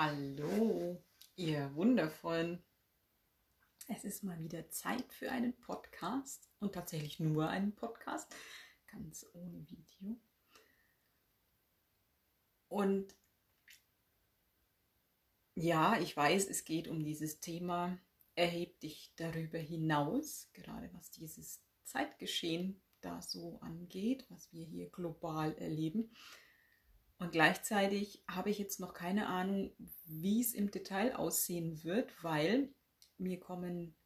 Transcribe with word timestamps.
Hallo, 0.00 1.02
ihr 1.34 1.74
Wundervollen. 1.74 2.62
Es 3.88 4.04
ist 4.04 4.22
mal 4.22 4.38
wieder 4.38 4.70
Zeit 4.70 5.12
für 5.12 5.32
einen 5.32 5.58
Podcast 5.58 6.48
und 6.60 6.72
tatsächlich 6.72 7.18
nur 7.18 7.48
einen 7.48 7.74
Podcast, 7.74 8.32
ganz 8.86 9.26
ohne 9.32 9.68
Video. 9.68 10.16
Und 12.68 13.12
ja, 15.56 15.98
ich 15.98 16.16
weiß, 16.16 16.46
es 16.46 16.64
geht 16.64 16.86
um 16.86 17.02
dieses 17.02 17.40
Thema, 17.40 17.98
erheb 18.36 18.78
dich 18.78 19.12
darüber 19.16 19.58
hinaus, 19.58 20.48
gerade 20.52 20.94
was 20.94 21.10
dieses 21.10 21.60
Zeitgeschehen 21.82 22.80
da 23.00 23.20
so 23.20 23.58
angeht, 23.62 24.26
was 24.28 24.52
wir 24.52 24.64
hier 24.64 24.90
global 24.90 25.56
erleben. 25.56 26.14
Und 27.18 27.32
gleichzeitig 27.32 28.22
habe 28.28 28.50
ich 28.50 28.58
jetzt 28.58 28.78
noch 28.78 28.94
keine 28.94 29.26
Ahnung, 29.26 29.72
wie 30.04 30.40
es 30.40 30.54
im 30.54 30.70
Detail 30.70 31.16
aussehen 31.16 31.82
wird, 31.82 32.12
weil 32.22 32.68
mir 33.18 33.40
kommen 33.40 33.96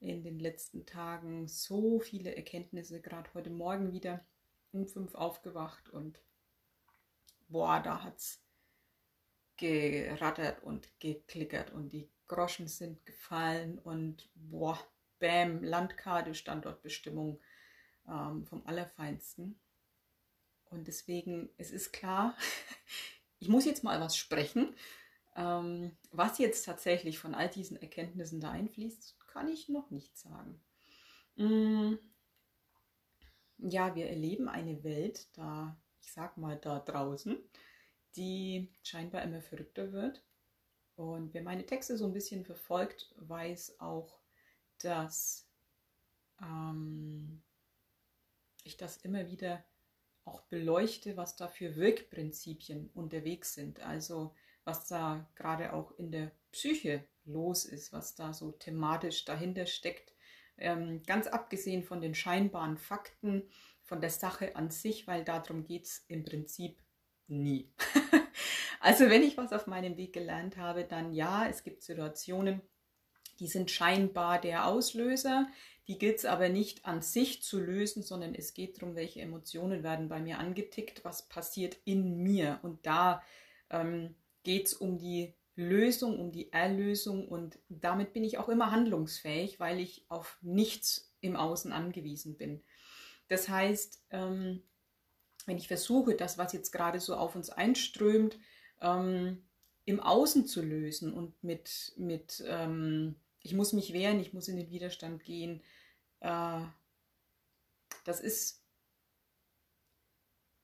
in 0.00 0.22
den 0.22 0.38
letzten 0.38 0.84
Tagen 0.84 1.48
so 1.48 1.98
viele 2.00 2.36
Erkenntnisse, 2.36 3.00
gerade 3.00 3.32
heute 3.32 3.48
Morgen 3.48 3.92
wieder 3.92 4.24
um 4.72 4.86
fünf 4.86 5.14
aufgewacht 5.14 5.88
und 5.88 6.20
boah, 7.48 7.80
da 7.80 8.02
hat 8.02 8.18
es 8.18 8.42
gerattert 9.56 10.62
und 10.62 10.88
geklickert 11.00 11.70
und 11.70 11.92
die 11.92 12.10
Groschen 12.26 12.68
sind 12.68 13.06
gefallen 13.06 13.78
und 13.78 14.28
boah, 14.34 14.78
bam, 15.20 15.62
Landkarte, 15.62 16.34
Standortbestimmung 16.34 17.40
ähm, 18.08 18.44
vom 18.44 18.66
Allerfeinsten. 18.66 19.58
Und 20.74 20.88
deswegen, 20.88 21.48
es 21.56 21.70
ist 21.70 21.92
klar, 21.92 22.36
ich 23.38 23.48
muss 23.48 23.64
jetzt 23.64 23.84
mal 23.84 24.00
was 24.00 24.16
sprechen. 24.16 24.74
Ähm, 25.36 25.96
was 26.10 26.38
jetzt 26.38 26.64
tatsächlich 26.64 27.18
von 27.18 27.34
all 27.34 27.48
diesen 27.48 27.80
Erkenntnissen 27.80 28.40
da 28.40 28.50
einfließt, 28.50 29.18
kann 29.26 29.48
ich 29.48 29.68
noch 29.68 29.90
nicht 29.90 30.16
sagen. 30.18 30.60
Mm, 31.36 31.94
ja, 33.58 33.94
wir 33.94 34.08
erleben 34.08 34.48
eine 34.48 34.82
Welt 34.84 35.28
da, 35.36 35.76
ich 36.00 36.12
sag 36.12 36.36
mal 36.36 36.56
da 36.56 36.80
draußen, 36.80 37.36
die 38.16 38.68
scheinbar 38.82 39.22
immer 39.22 39.40
verrückter 39.40 39.92
wird. 39.92 40.22
Und 40.96 41.34
wer 41.34 41.42
meine 41.42 41.66
Texte 41.66 41.96
so 41.96 42.06
ein 42.06 42.12
bisschen 42.12 42.44
verfolgt, 42.44 43.12
weiß 43.16 43.80
auch, 43.80 44.18
dass 44.78 45.48
ähm, 46.40 47.42
ich 48.64 48.76
das 48.76 48.98
immer 48.98 49.28
wieder 49.28 49.64
auch 50.24 50.42
beleuchte, 50.42 51.16
was 51.16 51.36
da 51.36 51.48
für 51.48 51.76
Wirkprinzipien 51.76 52.90
unterwegs 52.94 53.54
sind. 53.54 53.80
Also 53.80 54.34
was 54.64 54.86
da 54.86 55.28
gerade 55.34 55.72
auch 55.72 55.92
in 55.98 56.10
der 56.10 56.32
Psyche 56.50 57.04
los 57.24 57.64
ist, 57.64 57.92
was 57.92 58.14
da 58.14 58.32
so 58.32 58.52
thematisch 58.52 59.24
dahinter 59.24 59.66
steckt. 59.66 60.14
Ähm, 60.56 61.02
ganz 61.06 61.26
abgesehen 61.26 61.82
von 61.82 62.00
den 62.00 62.14
scheinbaren 62.14 62.78
Fakten, 62.78 63.48
von 63.82 64.00
der 64.00 64.10
Sache 64.10 64.56
an 64.56 64.70
sich, 64.70 65.06
weil 65.06 65.24
darum 65.24 65.64
geht 65.64 65.84
es 65.84 66.04
im 66.08 66.24
Prinzip 66.24 66.78
nie. 67.26 67.72
also 68.80 69.10
wenn 69.10 69.22
ich 69.22 69.36
was 69.36 69.52
auf 69.52 69.66
meinem 69.66 69.96
Weg 69.96 70.12
gelernt 70.12 70.56
habe, 70.56 70.84
dann 70.84 71.12
ja, 71.12 71.46
es 71.46 71.62
gibt 71.64 71.82
Situationen, 71.82 72.62
die 73.40 73.48
sind 73.48 73.70
scheinbar 73.70 74.40
der 74.40 74.66
Auslöser, 74.66 75.48
die 75.86 75.98
gilt 75.98 76.18
es 76.18 76.24
aber 76.24 76.48
nicht 76.48 76.86
an 76.86 77.02
sich 77.02 77.42
zu 77.42 77.60
lösen, 77.60 78.02
sondern 78.02 78.34
es 78.34 78.54
geht 78.54 78.80
darum, 78.80 78.96
welche 78.96 79.20
Emotionen 79.20 79.82
werden 79.82 80.08
bei 80.08 80.20
mir 80.20 80.38
angetickt, 80.38 81.04
was 81.04 81.28
passiert 81.28 81.76
in 81.84 82.22
mir. 82.22 82.58
Und 82.62 82.86
da 82.86 83.22
ähm, 83.70 84.14
geht 84.42 84.66
es 84.66 84.74
um 84.74 84.98
die 84.98 85.34
Lösung, 85.56 86.18
um 86.18 86.32
die 86.32 86.52
Erlösung 86.52 87.28
und 87.28 87.58
damit 87.68 88.12
bin 88.12 88.24
ich 88.24 88.38
auch 88.38 88.48
immer 88.48 88.72
handlungsfähig, 88.72 89.60
weil 89.60 89.78
ich 89.78 90.04
auf 90.08 90.38
nichts 90.42 91.12
im 91.20 91.36
Außen 91.36 91.70
angewiesen 91.70 92.36
bin. 92.36 92.62
Das 93.28 93.48
heißt, 93.48 94.04
ähm, 94.10 94.62
wenn 95.46 95.56
ich 95.56 95.68
versuche, 95.68 96.14
das, 96.14 96.38
was 96.38 96.52
jetzt 96.52 96.72
gerade 96.72 96.98
so 96.98 97.14
auf 97.14 97.36
uns 97.36 97.50
einströmt, 97.50 98.38
ähm, 98.80 99.44
im 99.84 100.00
Außen 100.00 100.46
zu 100.46 100.62
lösen 100.62 101.12
und 101.12 101.42
mit, 101.44 101.92
mit 101.96 102.42
ähm, 102.46 103.16
ich 103.44 103.52
muss 103.52 103.72
mich 103.72 103.92
wehren, 103.92 104.18
ich 104.18 104.32
muss 104.32 104.48
in 104.48 104.56
den 104.56 104.70
Widerstand 104.70 105.22
gehen. 105.22 105.62
Äh, 106.20 106.60
das 108.04 108.20
ist 108.20 108.64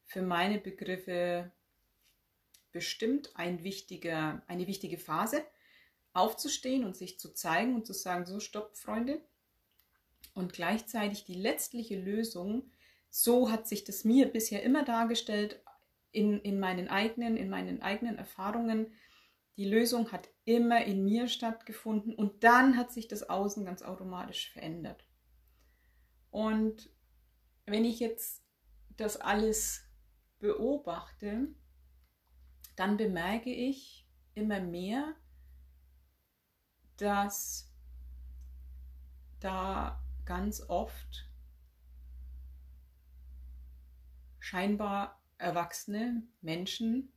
für 0.06 0.22
meine 0.22 0.58
Begriffe 0.58 1.52
bestimmt 2.72 3.30
ein 3.36 3.62
wichtiger, 3.62 4.42
eine 4.48 4.66
wichtige 4.66 4.98
Phase, 4.98 5.44
aufzustehen 6.14 6.84
und 6.84 6.96
sich 6.96 7.20
zu 7.20 7.32
zeigen 7.34 7.74
und 7.74 7.86
zu 7.86 7.92
sagen, 7.92 8.26
so 8.26 8.41
stopp, 8.41 8.76
Freunde. 8.76 9.20
Und 10.34 10.52
gleichzeitig 10.52 11.24
die 11.24 11.34
letztliche 11.34 12.00
Lösung, 12.00 12.70
so 13.10 13.50
hat 13.50 13.68
sich 13.68 13.84
das 13.84 14.04
mir 14.04 14.26
bisher 14.26 14.62
immer 14.62 14.84
dargestellt, 14.84 15.62
in, 16.12 16.41
in 16.41 16.58
meinen 16.58 16.88
eigenen, 16.88 17.36
in 17.36 17.50
meinen 17.50 17.82
eigenen 17.82 18.16
Erfahrungen, 18.16 18.92
die 19.56 19.69
Lösung 19.69 20.12
hat 20.12 20.28
immer 20.44 20.84
in 20.84 21.05
mir 21.05 21.28
stattgefunden 21.28 22.15
und 22.15 22.44
dann 22.44 22.77
hat 22.77 22.93
sich 22.93 23.09
das 23.09 23.28
Außen 23.28 23.65
ganz 23.65 23.83
automatisch 23.83 24.50
verändert. 24.53 25.06
Und 26.31 26.91
wenn 27.66 27.84
ich 27.84 28.00
jetzt 28.00 28.43
das 28.97 29.16
alles 29.16 29.83
beobachte, 30.39 31.49
dann 32.77 32.97
bemerke 32.97 33.50
ich 33.50 34.09
immer 34.34 34.60
mehr, 34.60 35.15
dass 36.97 37.71
da 39.41 40.03
ganz 40.25 40.62
oft 40.69 41.28
scheinbar 44.39 45.22
erwachsene 45.39 46.22
Menschen 46.41 47.12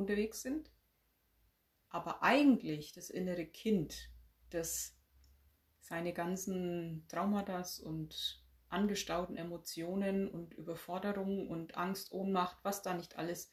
unterwegs 0.00 0.42
sind, 0.42 0.70
aber 1.88 2.22
eigentlich 2.22 2.92
das 2.92 3.10
innere 3.10 3.46
Kind, 3.46 4.10
das 4.50 4.96
seine 5.80 6.12
ganzen 6.12 7.04
Traumata 7.08 7.64
und 7.84 8.44
angestauten 8.68 9.36
Emotionen 9.36 10.28
und 10.28 10.54
Überforderungen 10.54 11.48
und 11.48 11.76
Angst, 11.76 12.12
Ohnmacht, 12.12 12.58
was 12.62 12.82
da 12.82 12.94
nicht 12.94 13.16
alles 13.16 13.52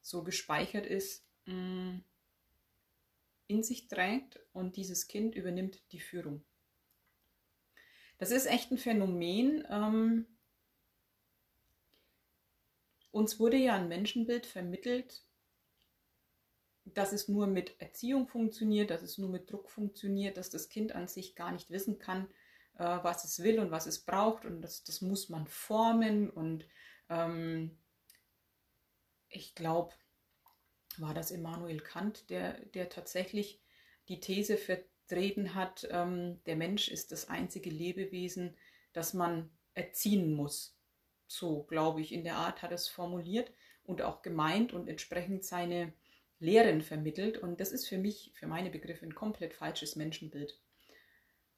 so 0.00 0.22
gespeichert 0.22 0.86
ist, 0.86 1.26
mm, 1.46 1.98
in 3.48 3.62
sich 3.62 3.88
trägt 3.88 4.40
und 4.52 4.76
dieses 4.76 5.08
Kind 5.08 5.34
übernimmt 5.34 5.82
die 5.92 6.00
Führung. 6.00 6.44
Das 8.18 8.30
ist 8.30 8.46
echt 8.46 8.70
ein 8.70 8.78
Phänomen. 8.78 9.66
Ähm, 9.68 10.26
uns 13.10 13.40
wurde 13.40 13.56
ja 13.56 13.74
ein 13.74 13.88
Menschenbild 13.88 14.46
vermittelt, 14.46 15.24
dass 16.84 17.12
es 17.12 17.28
nur 17.28 17.46
mit 17.46 17.80
Erziehung 17.80 18.26
funktioniert, 18.26 18.90
dass 18.90 19.02
es 19.02 19.18
nur 19.18 19.28
mit 19.28 19.50
Druck 19.50 19.70
funktioniert, 19.70 20.36
dass 20.36 20.50
das 20.50 20.68
Kind 20.68 20.92
an 20.94 21.08
sich 21.08 21.36
gar 21.36 21.52
nicht 21.52 21.70
wissen 21.70 21.98
kann, 21.98 22.28
äh, 22.78 22.84
was 22.84 23.24
es 23.24 23.42
will 23.42 23.60
und 23.60 23.70
was 23.70 23.86
es 23.86 24.00
braucht 24.04 24.44
und 24.44 24.62
das, 24.62 24.84
das 24.84 25.00
muss 25.00 25.28
man 25.28 25.46
formen 25.46 26.30
und 26.30 26.66
ähm, 27.08 27.78
ich 29.28 29.54
glaube, 29.54 29.94
war 30.98 31.14
das 31.14 31.30
Immanuel 31.30 31.80
Kant, 31.80 32.28
der, 32.30 32.60
der 32.66 32.88
tatsächlich 32.88 33.62
die 34.08 34.20
These 34.20 34.56
vertreten 34.56 35.54
hat, 35.54 35.88
ähm, 35.90 36.42
der 36.44 36.56
Mensch 36.56 36.88
ist 36.88 37.12
das 37.12 37.28
einzige 37.28 37.70
Lebewesen, 37.70 38.56
das 38.92 39.14
man 39.14 39.50
erziehen 39.74 40.34
muss. 40.34 40.76
So, 41.26 41.62
glaube 41.62 42.02
ich, 42.02 42.12
in 42.12 42.24
der 42.24 42.36
Art 42.36 42.60
hat 42.60 42.72
er 42.72 42.74
es 42.74 42.88
formuliert 42.88 43.52
und 43.84 44.02
auch 44.02 44.20
gemeint 44.22 44.72
und 44.72 44.88
entsprechend 44.88 45.44
seine 45.44 45.94
Lehren 46.42 46.82
vermittelt. 46.82 47.38
Und 47.38 47.60
das 47.60 47.72
ist 47.72 47.88
für 47.88 47.98
mich, 47.98 48.32
für 48.34 48.46
meine 48.46 48.70
Begriffe, 48.70 49.06
ein 49.06 49.14
komplett 49.14 49.54
falsches 49.54 49.96
Menschenbild. 49.96 50.58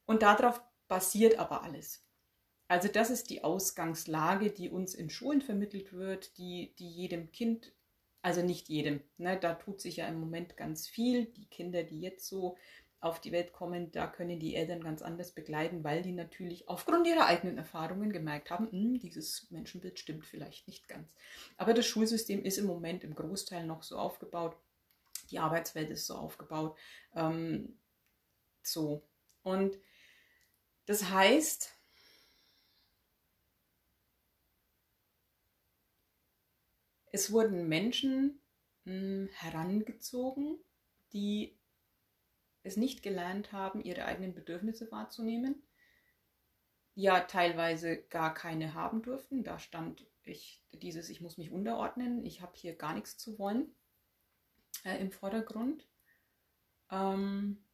Und 0.07 0.23
darauf 0.23 0.61
basiert 0.87 1.39
aber 1.39 1.63
alles. 1.63 2.05
Also 2.69 2.89
das 2.89 3.11
ist 3.11 3.31
die 3.31 3.45
Ausgangslage, 3.45 4.51
die 4.51 4.71
uns 4.71 4.95
in 4.95 5.11
Schulen 5.11 5.43
vermittelt 5.43 5.93
wird, 5.93 6.39
die, 6.39 6.75
die 6.79 6.89
jedem 6.89 7.31
Kind, 7.33 7.73
also 8.23 8.43
nicht 8.43 8.69
jedem, 8.69 9.01
ne, 9.19 9.39
da 9.39 9.55
tut 9.55 9.81
sich 9.81 9.97
ja 9.97 10.09
im 10.09 10.19
Moment 10.19 10.57
ganz 10.57 10.89
viel. 10.89 11.27
Die 11.27 11.47
Kinder, 11.47 11.83
die 11.83 12.01
jetzt 12.01 12.27
so 12.27 12.57
auf 13.01 13.21
die 13.21 13.33
Welt 13.33 13.53
kommen, 13.53 13.93
da 13.93 14.07
können 14.07 14.41
die 14.41 14.57
Eltern 14.57 14.83
ganz 14.83 15.03
anders 15.03 15.33
begleiten, 15.33 15.85
weil 15.85 16.01
die 16.01 16.13
natürlich 16.13 16.69
aufgrund 16.69 17.07
ihrer 17.07 17.27
eigenen 17.27 17.59
Erfahrungen 17.59 18.13
gemerkt 18.13 18.51
haben, 18.51 18.71
hm, 18.71 18.99
dieses 18.99 19.51
Menschenbild 19.51 19.99
stimmt 19.99 20.25
vielleicht 20.25 20.67
nicht 20.67 20.89
ganz. 20.89 21.15
Aber 21.59 21.75
das 21.75 21.85
Schulsystem 21.85 22.43
ist 22.45 22.57
im 22.57 22.65
Moment 22.65 23.05
im 23.05 23.15
Großteil 23.15 23.67
noch 23.67 23.83
so 23.83 23.99
aufgebaut, 23.99 24.57
die 25.31 25.39
Arbeitswelt 25.39 25.91
ist 25.91 26.07
so 26.07 26.15
aufgebaut. 26.15 26.77
Ähm, 27.15 27.79
so. 28.63 29.07
Und 29.43 29.79
das 30.87 31.11
heißt, 31.11 31.73
es 37.13 37.33
wurden 37.33 37.69
Menschen 37.69 38.41
mh, 38.85 38.93
hm, 38.93 39.29
herangezogen, 39.33 40.59
die 41.13 41.59
es 42.63 42.77
nicht 42.77 43.03
gelernt 43.03 43.53
haben, 43.53 43.83
ihre 43.83 44.05
eigenen 44.07 44.35
Bedürfnisse 44.35 44.91
wahrzunehmen, 44.91 45.63
ja 46.95 47.21
teilweise 47.21 48.03
gar 48.05 48.33
keine 48.33 48.75
haben 48.75 49.03
durften. 49.03 49.45
Da 49.45 49.59
stand 49.59 50.07
ich 50.23 50.65
dieses, 50.73 51.11
ich 51.11 51.21
muss 51.21 51.37
mich 51.37 51.51
unterordnen, 51.51 52.25
ich 52.25 52.41
habe 52.41 52.53
hier 52.57 52.75
gar 52.75 52.95
nichts 52.95 53.19
zu 53.19 53.39
wollen 53.39 53.75
äh, 54.85 54.99
im 55.01 55.11
Vordergrund. 55.11 55.87
Ähm, 56.91 57.65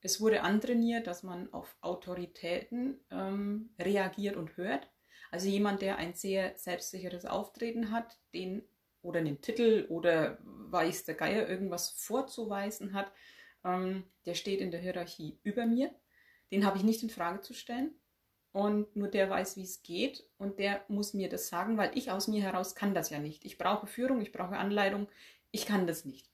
es 0.00 0.20
wurde 0.20 0.42
antrainiert, 0.42 1.06
dass 1.06 1.22
man 1.22 1.52
auf 1.52 1.76
Autoritäten 1.80 3.00
ähm, 3.10 3.70
reagiert 3.78 4.36
und 4.36 4.56
hört. 4.56 4.90
Also 5.30 5.48
jemand, 5.48 5.82
der 5.82 5.96
ein 5.96 6.14
sehr 6.14 6.56
selbstsicheres 6.56 7.24
Auftreten 7.24 7.90
hat, 7.90 8.18
den 8.34 8.62
oder 9.02 9.20
einen 9.20 9.40
Titel 9.40 9.86
oder 9.88 10.38
weiß 10.42 11.04
der 11.04 11.14
Geier 11.14 11.48
irgendwas 11.48 11.90
vorzuweisen 11.90 12.94
hat, 12.94 13.12
ähm, 13.64 14.04
der 14.26 14.34
steht 14.34 14.60
in 14.60 14.70
der 14.70 14.80
Hierarchie 14.80 15.38
über 15.42 15.66
mir. 15.66 15.90
Den 16.50 16.64
habe 16.64 16.78
ich 16.78 16.84
nicht 16.84 17.02
in 17.02 17.10
Frage 17.10 17.40
zu 17.40 17.54
stellen. 17.54 17.94
Und 18.52 18.94
nur 18.94 19.08
der 19.08 19.28
weiß, 19.28 19.56
wie 19.56 19.64
es 19.64 19.82
geht. 19.82 20.24
Und 20.38 20.60
der 20.60 20.84
muss 20.86 21.12
mir 21.12 21.28
das 21.28 21.48
sagen, 21.48 21.76
weil 21.76 21.90
ich 21.96 22.10
aus 22.12 22.28
mir 22.28 22.40
heraus 22.42 22.76
kann 22.76 22.94
das 22.94 23.10
ja 23.10 23.18
nicht. 23.18 23.44
Ich 23.44 23.58
brauche 23.58 23.88
Führung, 23.88 24.20
ich 24.20 24.30
brauche 24.30 24.56
Anleitung. 24.56 25.08
Ich 25.54 25.66
kann 25.66 25.86
das 25.86 26.04
nicht. 26.04 26.28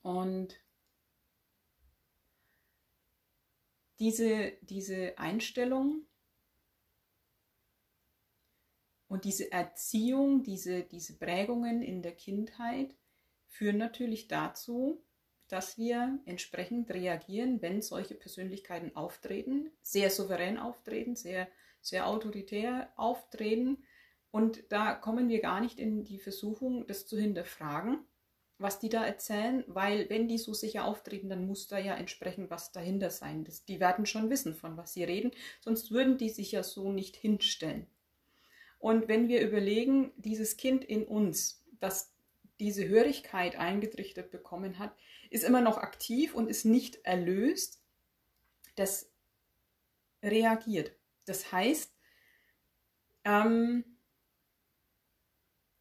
Und 0.00 0.54
diese, 3.98 4.52
diese 4.60 5.18
Einstellung 5.18 6.06
und 9.08 9.24
diese 9.24 9.50
Erziehung, 9.50 10.44
diese, 10.44 10.84
diese 10.84 11.18
Prägungen 11.18 11.82
in 11.82 12.00
der 12.00 12.14
Kindheit 12.14 12.94
führen 13.48 13.78
natürlich 13.78 14.28
dazu, 14.28 15.04
dass 15.48 15.76
wir 15.76 16.20
entsprechend 16.26 16.92
reagieren, 16.92 17.60
wenn 17.60 17.82
solche 17.82 18.14
Persönlichkeiten 18.14 18.94
auftreten, 18.94 19.72
sehr 19.82 20.10
souverän 20.10 20.58
auftreten, 20.58 21.16
sehr, 21.16 21.48
sehr 21.80 22.06
autoritär 22.06 22.92
auftreten. 22.94 23.82
Und 24.30 24.62
da 24.70 24.94
kommen 24.94 25.28
wir 25.28 25.40
gar 25.40 25.60
nicht 25.60 25.78
in 25.78 26.04
die 26.04 26.18
Versuchung, 26.18 26.86
das 26.86 27.06
zu 27.06 27.18
hinterfragen, 27.18 27.98
was 28.58 28.78
die 28.78 28.88
da 28.88 29.04
erzählen, 29.04 29.64
weil 29.66 30.08
wenn 30.10 30.28
die 30.28 30.38
so 30.38 30.52
sicher 30.52 30.84
auftreten, 30.84 31.30
dann 31.30 31.46
muss 31.46 31.66
da 31.66 31.78
ja 31.78 31.94
entsprechend 31.94 32.50
was 32.50 32.72
dahinter 32.72 33.10
sein. 33.10 33.44
Das, 33.44 33.64
die 33.64 33.80
werden 33.80 34.06
schon 34.06 34.30
wissen, 34.30 34.54
von 34.54 34.76
was 34.76 34.92
sie 34.92 35.02
reden, 35.02 35.32
sonst 35.60 35.90
würden 35.90 36.18
die 36.18 36.28
sich 36.28 36.52
ja 36.52 36.62
so 36.62 36.92
nicht 36.92 37.16
hinstellen. 37.16 37.86
Und 38.78 39.08
wenn 39.08 39.28
wir 39.28 39.40
überlegen, 39.46 40.12
dieses 40.16 40.56
Kind 40.56 40.84
in 40.84 41.04
uns, 41.04 41.64
das 41.80 42.12
diese 42.60 42.86
Hörigkeit 42.86 43.56
eingetrichtert 43.56 44.30
bekommen 44.30 44.78
hat, 44.78 44.94
ist 45.30 45.44
immer 45.44 45.62
noch 45.62 45.78
aktiv 45.78 46.34
und 46.34 46.48
ist 46.48 46.64
nicht 46.64 47.04
erlöst, 47.04 47.80
das 48.76 49.10
reagiert. 50.22 50.92
Das 51.24 51.50
heißt, 51.50 51.92
ähm, 53.24 53.84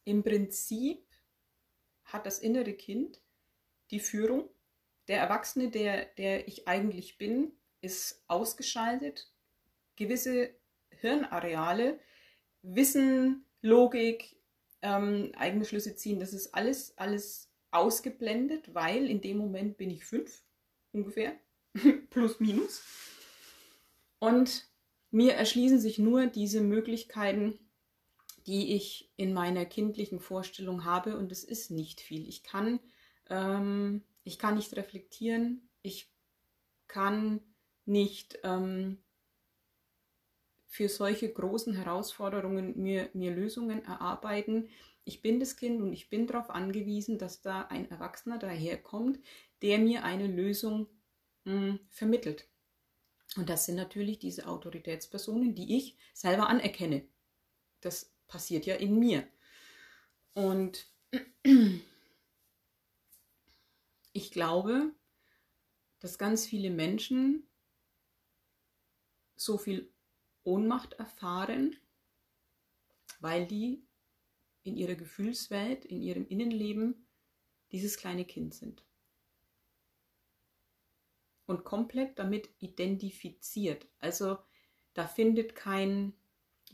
im 0.10 0.24
Prinzip 0.24 1.06
hat 2.04 2.26
das 2.26 2.40
innere 2.40 2.74
Kind 2.74 3.22
die 3.92 4.00
Führung. 4.00 4.50
Der 5.08 5.20
Erwachsene, 5.20 5.70
der, 5.70 6.06
der 6.06 6.48
ich 6.48 6.68
eigentlich 6.68 7.18
bin, 7.18 7.52
ist 7.82 8.24
ausgeschaltet. 8.28 9.32
Gewisse 9.96 10.56
Hirnareale, 10.90 12.00
Wissen, 12.62 13.46
Logik, 13.62 14.36
ähm, 14.82 15.32
eigene 15.36 15.66
Schlüsse 15.66 15.96
ziehen, 15.96 16.20
das 16.20 16.34
ist 16.34 16.54
alles, 16.54 16.98
alles 16.98 17.50
ausgeblendet, 17.72 18.74
weil 18.74 19.10
in 19.10 19.22
dem 19.22 19.38
Moment 19.38 19.78
bin 19.78 19.90
ich 19.90 20.06
fünf 20.06 20.44
ungefähr, 20.92 21.38
plus 22.10 22.40
minus. 22.40 22.84
Und 24.20 24.68
mir 25.12 25.34
erschließen 25.34 25.80
sich 25.80 26.00
nur 26.00 26.28
diese 26.28 26.62
Möglichkeiten, 26.62 27.60
die 28.48 28.76
ich 28.76 29.12
in 29.16 29.34
meiner 29.34 29.66
kindlichen 29.66 30.20
Vorstellung 30.20 30.86
habe 30.86 31.18
und 31.18 31.32
es 31.32 31.44
ist 31.44 31.72
nicht 31.72 32.02
viel. 32.02 32.28
Ich 32.28 32.44
kann, 32.44 32.80
ähm, 33.30 34.04
ich 34.24 34.40
kann 34.40 34.56
nicht 34.56 34.76
reflektieren, 34.76 35.70
ich 35.82 36.12
kann 36.88 37.42
nicht 37.86 38.40
ähm, 38.44 39.00
für 40.68 40.88
solche 40.88 41.32
großen 41.32 41.74
Herausforderungen 41.74 42.80
mir, 42.82 43.10
mir 43.14 43.32
Lösungen 43.32 43.84
erarbeiten. 43.84 44.70
Ich 45.04 45.22
bin 45.22 45.40
das 45.40 45.58
Kind 45.58 45.82
und 45.82 45.94
ich 45.94 46.10
bin 46.10 46.28
darauf 46.28 46.52
angewiesen, 46.52 47.18
dass 47.18 47.42
da 47.42 47.64
ein 47.64 47.90
Erwachsener 47.90 48.38
daherkommt, 48.38 49.20
der 49.62 49.80
mir 49.80 50.04
eine 50.04 50.28
Lösung 50.28 50.88
mh, 51.46 51.54
hm, 51.54 51.80
vermittelt. 51.90 52.48
Und 53.36 53.50
das 53.50 53.66
sind 53.66 53.76
natürlich 53.76 54.20
diese 54.20 54.48
Autoritätspersonen, 54.48 55.56
die 55.56 55.78
ich 55.78 55.98
selber 56.14 56.50
anerkenne. 56.50 57.08
Das 57.82 58.12
passiert 58.30 58.66
ja 58.66 58.76
in 58.76 58.98
mir. 58.98 59.28
Und 60.34 60.88
ich 64.14 64.32
glaube, 64.32 64.94
dass 66.00 66.18
ganz 66.18 66.46
viele 66.46 66.70
Menschen 66.70 67.46
so 69.36 69.58
viel 69.58 69.94
Ohnmacht 70.44 70.94
erfahren, 70.94 71.76
weil 73.20 73.46
die 73.46 73.86
in 74.64 74.78
ihrer 74.78 74.96
Gefühlswelt, 74.96 75.86
in 75.86 76.02
ihrem 76.02 76.28
Innenleben 76.28 77.08
dieses 77.72 77.98
kleine 77.98 78.26
Kind 78.26 78.54
sind. 78.54 78.86
Und 81.46 81.64
komplett 81.64 82.20
damit 82.20 82.50
identifiziert. 82.60 83.88
Also 84.00 84.38
da 84.94 85.08
findet 85.08 85.56
kein 85.56 86.14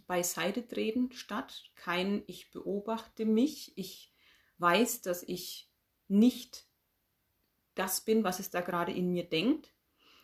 Beiseitetreten 0.08 1.12
statt, 1.12 1.72
kein 1.76 2.24
Ich 2.28 2.52
beobachte 2.52 3.26
mich, 3.26 3.78
ich 3.78 4.14
weiß, 4.58 5.02
dass 5.02 5.24
ich 5.24 5.70
nicht 6.08 6.66
das 7.74 8.02
bin, 8.02 8.24
was 8.24 8.40
es 8.40 8.50
da 8.50 8.62
gerade 8.62 8.92
in 8.92 9.12
mir 9.12 9.28
denkt. 9.28 9.74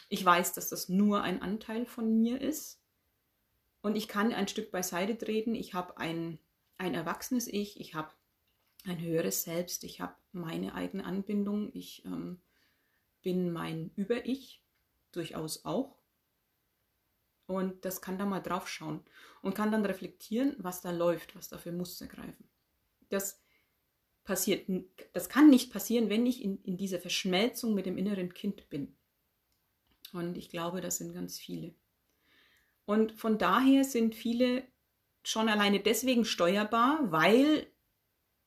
Ich 0.09 0.23
weiß, 0.23 0.53
dass 0.53 0.69
das 0.69 0.89
nur 0.89 1.23
ein 1.23 1.41
Anteil 1.41 1.85
von 1.85 2.21
mir 2.21 2.39
ist. 2.39 2.81
Und 3.81 3.95
ich 3.95 4.07
kann 4.07 4.31
ein 4.33 4.47
Stück 4.47 4.71
beiseite 4.71 5.17
treten. 5.17 5.55
Ich 5.55 5.73
habe 5.73 5.97
ein 5.97 6.39
ein 6.81 6.95
erwachsenes 6.95 7.47
Ich, 7.47 7.79
ich 7.79 7.93
habe 7.93 8.11
ein 8.85 8.99
höheres 8.99 9.43
Selbst, 9.43 9.83
ich 9.83 10.01
habe 10.01 10.15
meine 10.31 10.73
eigene 10.73 11.05
Anbindung, 11.05 11.69
ich 11.73 12.03
ähm, 12.05 12.41
bin 13.21 13.53
mein 13.53 13.91
Über-Ich 13.95 14.63
durchaus 15.11 15.63
auch. 15.63 16.00
Und 17.51 17.85
das 17.85 18.01
kann 18.01 18.17
da 18.17 18.25
mal 18.25 18.39
drauf 18.39 18.67
schauen 18.67 19.03
und 19.41 19.55
kann 19.55 19.71
dann 19.71 19.85
reflektieren, 19.85 20.55
was 20.57 20.81
da 20.81 20.91
läuft, 20.91 21.35
was 21.35 21.49
da 21.49 21.57
für 21.57 21.71
Muster 21.71 22.07
greifen. 22.07 22.49
Das 23.09 23.41
passiert, 24.23 24.69
das 25.13 25.29
kann 25.29 25.49
nicht 25.49 25.71
passieren, 25.71 26.09
wenn 26.09 26.25
ich 26.25 26.43
in, 26.43 26.61
in 26.63 26.77
dieser 26.77 26.99
Verschmelzung 26.99 27.73
mit 27.73 27.85
dem 27.85 27.97
inneren 27.97 28.33
Kind 28.33 28.69
bin. 28.69 28.95
Und 30.13 30.37
ich 30.37 30.49
glaube, 30.49 30.81
das 30.81 30.97
sind 30.97 31.13
ganz 31.13 31.37
viele. 31.39 31.73
Und 32.85 33.13
von 33.13 33.37
daher 33.37 33.83
sind 33.83 34.15
viele 34.15 34.63
schon 35.23 35.49
alleine 35.49 35.79
deswegen 35.79 36.25
steuerbar, 36.25 37.11
weil 37.11 37.67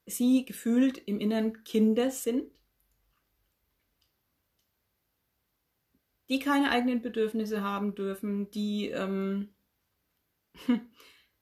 sie 0.05 0.45
gefühlt 0.45 0.97
im 0.97 1.19
Inneren 1.19 1.63
Kinder 1.63 2.11
sind, 2.11 2.51
die 6.29 6.39
keine 6.39 6.71
eigenen 6.71 7.01
Bedürfnisse 7.01 7.61
haben 7.61 7.95
dürfen, 7.95 8.49
die 8.51 8.89
ähm, 8.89 9.49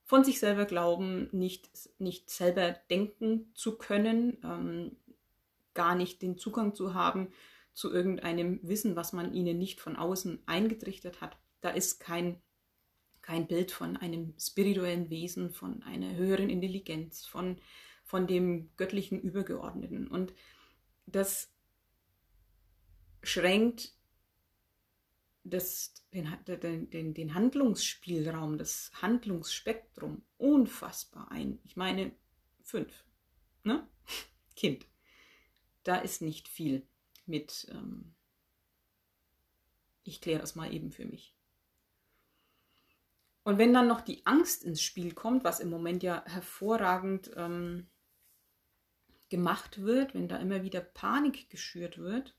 von 0.04 0.24
sich 0.24 0.38
selber 0.38 0.64
glauben, 0.64 1.28
nicht, 1.32 1.70
nicht 1.98 2.30
selber 2.30 2.72
denken 2.90 3.50
zu 3.54 3.78
können, 3.78 4.38
ähm, 4.44 4.96
gar 5.72 5.94
nicht 5.94 6.22
den 6.22 6.38
Zugang 6.38 6.74
zu 6.74 6.94
haben 6.94 7.28
zu 7.72 7.92
irgendeinem 7.92 8.60
Wissen, 8.62 8.94
was 8.94 9.12
man 9.12 9.34
ihnen 9.34 9.58
nicht 9.58 9.80
von 9.80 9.96
außen 9.96 10.42
eingetrichtert 10.46 11.20
hat. 11.20 11.36
Da 11.60 11.70
ist 11.70 11.98
kein 11.98 12.40
kein 13.24 13.46
Bild 13.46 13.72
von 13.72 13.96
einem 13.96 14.34
spirituellen 14.38 15.08
Wesen, 15.08 15.50
von 15.50 15.82
einer 15.82 16.14
höheren 16.14 16.50
Intelligenz, 16.50 17.24
von, 17.24 17.56
von 18.04 18.26
dem 18.26 18.68
göttlichen 18.76 19.18
Übergeordneten. 19.18 20.08
Und 20.08 20.34
das 21.06 21.50
schränkt 23.22 23.93
das, 25.44 25.94
den, 26.12 26.90
den, 26.90 27.14
den 27.14 27.34
Handlungsspielraum, 27.34 28.56
das 28.58 28.90
Handlungsspektrum 29.00 30.22
unfassbar 30.38 31.30
ein. 31.30 31.60
Ich 31.64 31.76
meine, 31.76 32.12
fünf. 32.62 33.04
Ne? 33.62 33.86
Kind. 34.56 34.86
Da 35.82 35.96
ist 35.96 36.22
nicht 36.22 36.48
viel 36.48 36.86
mit, 37.26 37.66
ähm, 37.70 38.14
ich 40.02 40.22
kläre 40.22 40.40
das 40.40 40.54
mal 40.54 40.72
eben 40.72 40.90
für 40.90 41.04
mich. 41.04 41.34
Und 43.42 43.58
wenn 43.58 43.74
dann 43.74 43.86
noch 43.86 44.00
die 44.00 44.24
Angst 44.24 44.64
ins 44.64 44.80
Spiel 44.80 45.12
kommt, 45.12 45.44
was 45.44 45.60
im 45.60 45.68
Moment 45.68 46.02
ja 46.02 46.24
hervorragend 46.26 47.30
ähm, 47.36 47.88
gemacht 49.28 49.82
wird, 49.82 50.14
wenn 50.14 50.28
da 50.28 50.38
immer 50.38 50.62
wieder 50.62 50.80
Panik 50.80 51.50
geschürt 51.50 51.98
wird, 51.98 52.34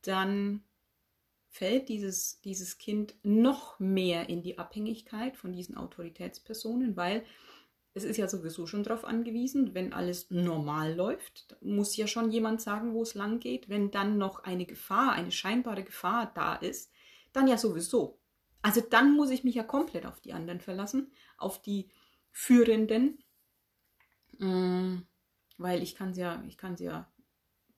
dann 0.00 0.64
fällt 1.50 1.88
dieses, 1.88 2.40
dieses 2.40 2.78
Kind 2.78 3.14
noch 3.22 3.78
mehr 3.80 4.28
in 4.28 4.42
die 4.42 4.58
Abhängigkeit 4.58 5.36
von 5.36 5.52
diesen 5.52 5.76
Autoritätspersonen, 5.76 6.96
weil 6.96 7.24
es 7.92 8.04
ist 8.04 8.18
ja 8.18 8.28
sowieso 8.28 8.66
schon 8.66 8.84
darauf 8.84 9.04
angewiesen, 9.04 9.74
wenn 9.74 9.92
alles 9.92 10.30
normal 10.30 10.94
läuft, 10.94 11.56
muss 11.60 11.96
ja 11.96 12.06
schon 12.06 12.30
jemand 12.30 12.60
sagen, 12.60 12.94
wo 12.94 13.02
es 13.02 13.14
lang 13.14 13.40
geht. 13.40 13.68
Wenn 13.68 13.90
dann 13.90 14.16
noch 14.16 14.44
eine 14.44 14.64
Gefahr, 14.64 15.12
eine 15.12 15.32
scheinbare 15.32 15.82
Gefahr 15.82 16.30
da 16.34 16.54
ist, 16.54 16.92
dann 17.32 17.48
ja 17.48 17.58
sowieso. 17.58 18.20
Also 18.62 18.80
dann 18.80 19.16
muss 19.16 19.30
ich 19.30 19.42
mich 19.42 19.56
ja 19.56 19.64
komplett 19.64 20.06
auf 20.06 20.20
die 20.20 20.32
anderen 20.32 20.60
verlassen, 20.60 21.10
auf 21.36 21.60
die 21.60 21.90
Führenden, 22.30 23.18
mm, 24.38 24.98
weil 25.58 25.82
ich 25.82 25.96
kann 25.96 26.14
sie 26.14 26.20
ja, 26.20 26.44
ich 26.46 26.56
kann 26.56 26.76
sie 26.76 26.84
ja 26.84 27.10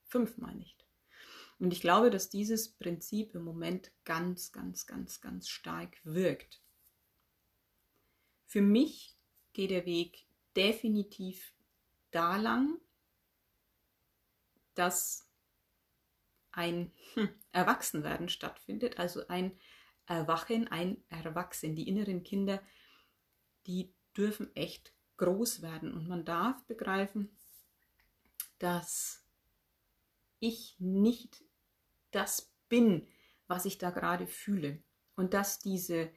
fünfmal 0.04 0.54
nicht. 0.56 0.81
Und 1.58 1.72
ich 1.72 1.80
glaube, 1.80 2.10
dass 2.10 2.30
dieses 2.30 2.68
Prinzip 2.68 3.34
im 3.34 3.44
Moment 3.44 3.92
ganz, 4.04 4.52
ganz, 4.52 4.86
ganz, 4.86 5.20
ganz 5.20 5.48
stark 5.48 5.98
wirkt. 6.04 6.60
Für 8.46 8.62
mich 8.62 9.16
geht 9.52 9.70
der 9.70 9.86
Weg 9.86 10.26
definitiv 10.56 11.54
da 12.10 12.36
lang, 12.36 12.78
dass 14.74 15.28
ein 16.50 16.92
Erwachsenwerden 17.52 18.28
stattfindet, 18.28 18.98
also 18.98 19.26
ein 19.28 19.58
Erwachen, 20.06 20.68
ein 20.68 21.02
Erwachsen. 21.08 21.74
Die 21.74 21.88
inneren 21.88 22.22
Kinder, 22.22 22.62
die 23.66 23.94
dürfen 24.16 24.54
echt 24.54 24.92
groß 25.16 25.62
werden 25.62 25.94
und 25.94 26.08
man 26.08 26.24
darf 26.24 26.64
begreifen, 26.66 27.36
dass 28.58 29.21
ich 30.42 30.76
nicht 30.80 31.44
das 32.10 32.52
bin, 32.68 33.06
was 33.46 33.64
ich 33.64 33.78
da 33.78 33.90
gerade 33.90 34.26
fühle 34.26 34.82
und 35.14 35.34
dass 35.34 35.60
diese 35.60 36.10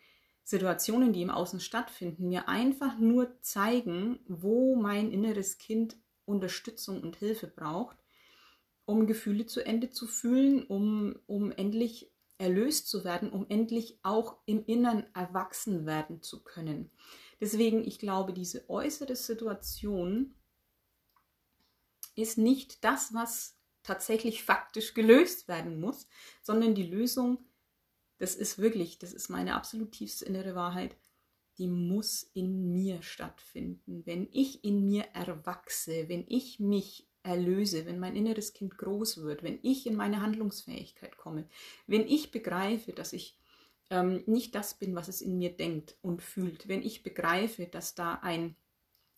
Situationen, 0.43 1.13
die 1.13 1.21
im 1.21 1.29
Außen 1.29 1.59
stattfinden, 1.59 2.27
mir 2.27 2.49
einfach 2.49 2.97
nur 2.97 3.39
zeigen, 3.41 4.19
wo 4.27 4.75
mein 4.75 5.11
inneres 5.11 5.57
Kind 5.57 5.97
Unterstützung 6.25 7.01
und 7.01 7.15
Hilfe 7.15 7.47
braucht, 7.47 7.97
um 8.85 9.07
Gefühle 9.07 9.45
zu 9.45 9.65
Ende 9.65 9.91
zu 9.91 10.07
fühlen, 10.07 10.63
um, 10.63 11.15
um 11.27 11.51
endlich 11.51 12.11
erlöst 12.37 12.89
zu 12.89 13.03
werden, 13.03 13.29
um 13.31 13.45
endlich 13.49 13.99
auch 14.03 14.37
im 14.45 14.65
Innern 14.65 15.05
erwachsen 15.13 15.85
werden 15.85 16.21
zu 16.21 16.43
können. 16.43 16.91
Deswegen, 17.39 17.83
ich 17.83 17.99
glaube, 17.99 18.33
diese 18.33 18.69
äußere 18.69 19.15
Situation 19.15 20.35
ist 22.15 22.37
nicht 22.37 22.83
das, 22.83 23.13
was 23.13 23.57
tatsächlich 23.85 24.43
faktisch 24.43 24.93
gelöst 24.93 25.47
werden 25.47 25.79
muss, 25.79 26.07
sondern 26.41 26.75
die 26.75 26.83
Lösung 26.83 27.39
das 28.17 28.35
ist 28.35 28.57
wirklich, 28.57 28.97
das 28.97 29.13
ist 29.13 29.29
meine 29.29 29.55
absolut 29.55 29.91
tiefste 29.91 30.25
innere 30.25 30.55
Wahrheit, 30.55 30.95
die 31.57 31.67
muss 31.67 32.23
in 32.33 32.71
mir 32.71 33.01
stattfinden. 33.01 34.05
Wenn 34.05 34.27
ich 34.31 34.63
in 34.63 34.85
mir 34.85 35.03
erwachse, 35.13 36.09
wenn 36.09 36.25
ich 36.27 36.59
mich 36.59 37.07
erlöse, 37.23 37.85
wenn 37.85 37.99
mein 37.99 38.15
inneres 38.15 38.53
Kind 38.53 38.77
groß 38.77 39.23
wird, 39.23 39.43
wenn 39.43 39.59
ich 39.63 39.87
in 39.87 39.95
meine 39.95 40.21
Handlungsfähigkeit 40.21 41.17
komme, 41.17 41.47
wenn 41.87 42.07
ich 42.07 42.31
begreife, 42.31 42.93
dass 42.93 43.13
ich 43.13 43.37
ähm, 43.89 44.23
nicht 44.25 44.55
das 44.55 44.77
bin, 44.77 44.95
was 44.95 45.07
es 45.07 45.21
in 45.21 45.37
mir 45.37 45.55
denkt 45.55 45.97
und 46.01 46.21
fühlt, 46.21 46.67
wenn 46.67 46.83
ich 46.83 47.03
begreife, 47.03 47.67
dass 47.67 47.95
da 47.95 48.15
ein 48.15 48.55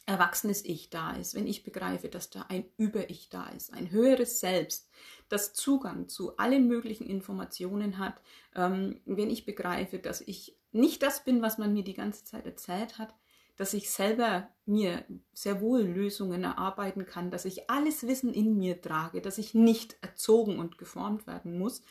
erwachsenes 0.08 0.64
Ich 0.64 0.90
da 0.90 1.12
ist, 1.12 1.36
wenn 1.36 1.46
ich 1.46 1.64
begreife, 1.64 2.08
dass 2.08 2.30
da 2.30 2.46
ein 2.48 2.66
Über-Ich 2.78 3.30
da 3.30 3.50
ist, 3.50 3.74
ein 3.74 3.92
höheres 3.92 4.40
Selbst, 4.40 4.90
das 5.28 5.54
Zugang 5.54 6.08
zu 6.08 6.38
allen 6.38 6.68
möglichen 6.68 7.06
Informationen 7.06 7.98
hat, 8.00 8.22
ähm, 8.56 9.02
wenn 9.06 9.30
ich 9.30 9.46
begreife, 9.46 10.00
dass 10.00 10.22
ich 10.22 10.58
nicht 10.72 11.04
das 11.04 11.26
bin, 11.26 11.42
was 11.42 11.58
man 11.58 11.74
mir 11.74 11.84
die 11.84 11.94
ganze 11.94 12.24
Zeit 12.24 12.46
erzählt 12.46 12.98
hat, 12.98 13.14
dass 13.58 13.74
ich 13.74 13.90
selber 13.90 14.48
mir 14.66 15.04
sehr 15.34 15.60
wohl 15.60 15.82
Lösungen 15.82 16.44
erarbeiten 16.44 17.06
kann, 17.06 17.30
dass 17.30 17.44
ich 17.44 17.70
alles 17.70 18.08
Wissen 18.08 18.34
in 18.34 18.58
mir 18.58 18.82
trage, 18.82 19.22
dass 19.22 19.38
ich 19.38 19.54
nicht 19.54 19.98
erzogen 20.02 20.58
und 20.58 20.78
geformt 20.78 21.28
werden 21.28 21.58
muss 21.58 21.82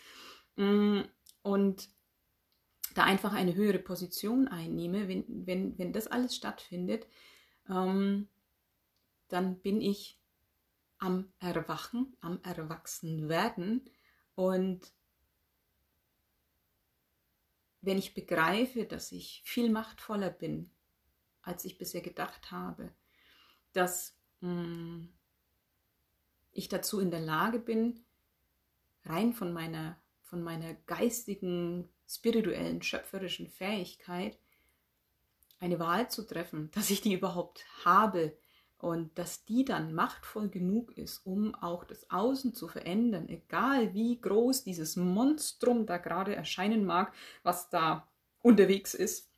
mm, 0.56 1.00
und 1.42 1.90
da 2.94 3.04
einfach 3.04 3.34
eine 3.34 3.54
höhere 3.54 3.80
Position 3.80 4.48
einnehme, 4.48 5.06
wenn, 5.06 5.24
wenn, 5.28 5.78
wenn 5.78 5.92
das 5.92 6.06
alles 6.06 6.34
stattfindet, 6.34 7.06
ähm, 7.68 8.28
dann 9.28 9.60
bin 9.60 9.80
ich 9.80 10.20
am 10.98 11.32
Erwachen, 11.38 12.16
am 12.20 12.40
Erwachsenwerden. 12.42 13.88
Und 14.34 14.92
wenn 17.80 17.98
ich 17.98 18.14
begreife, 18.14 18.84
dass 18.84 19.12
ich 19.12 19.42
viel 19.44 19.70
machtvoller 19.70 20.30
bin, 20.30 20.70
als 21.42 21.64
ich 21.64 21.78
bisher 21.78 22.00
gedacht 22.00 22.50
habe, 22.50 22.92
dass 23.72 24.16
mh, 24.40 24.50
mm, 24.50 25.12
ich 26.52 26.68
dazu 26.68 27.00
in 27.00 27.10
der 27.10 27.20
Lage 27.20 27.58
bin, 27.58 28.04
rein 29.04 29.32
von 29.34 29.52
meiner, 29.52 30.00
von 30.22 30.42
meiner 30.42 30.74
geistigen, 30.74 31.88
spirituellen, 32.08 32.82
schöpferischen 32.82 33.48
Fähigkeit, 33.48 34.38
eine 35.60 35.78
Wahl 35.78 36.10
zu 36.10 36.22
treffen, 36.22 36.70
dass 36.74 36.90
ich 36.90 37.00
die 37.00 37.14
überhaupt 37.14 37.64
habe 37.84 38.36
und 38.78 39.18
dass 39.18 39.44
die 39.44 39.64
dann 39.64 39.94
machtvoll 39.94 40.48
genug 40.48 40.96
ist, 40.98 41.24
um 41.24 41.54
auch 41.54 41.84
das 41.84 42.10
Außen 42.10 42.54
zu 42.54 42.68
verändern, 42.68 43.28
egal 43.28 43.94
wie 43.94 44.20
groß 44.20 44.64
dieses 44.64 44.96
Monstrum 44.96 45.86
da 45.86 45.96
gerade 45.96 46.36
erscheinen 46.36 46.84
mag, 46.84 47.12
was 47.42 47.70
da 47.70 48.06
unterwegs 48.42 48.94
ist. 48.94 49.30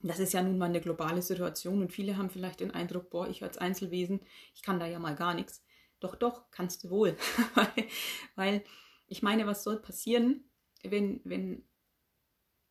Das 0.00 0.18
ist 0.18 0.32
ja 0.32 0.42
nun 0.42 0.58
mal 0.58 0.66
eine 0.66 0.80
globale 0.80 1.22
Situation 1.22 1.80
und 1.80 1.92
viele 1.92 2.16
haben 2.16 2.30
vielleicht 2.30 2.60
den 2.60 2.72
Eindruck, 2.72 3.10
boah, 3.10 3.28
ich 3.28 3.42
als 3.42 3.58
Einzelwesen, 3.58 4.20
ich 4.54 4.62
kann 4.62 4.80
da 4.80 4.86
ja 4.86 4.98
mal 4.98 5.14
gar 5.14 5.34
nichts. 5.34 5.62
Doch, 6.00 6.16
doch, 6.16 6.50
kannst 6.50 6.84
du 6.84 6.90
wohl. 6.90 7.16
weil, 8.34 8.64
ich 9.06 9.22
meine, 9.22 9.46
was 9.46 9.64
soll 9.64 9.80
passieren, 9.80 10.44
wenn, 10.82 11.20
wenn 11.24 11.64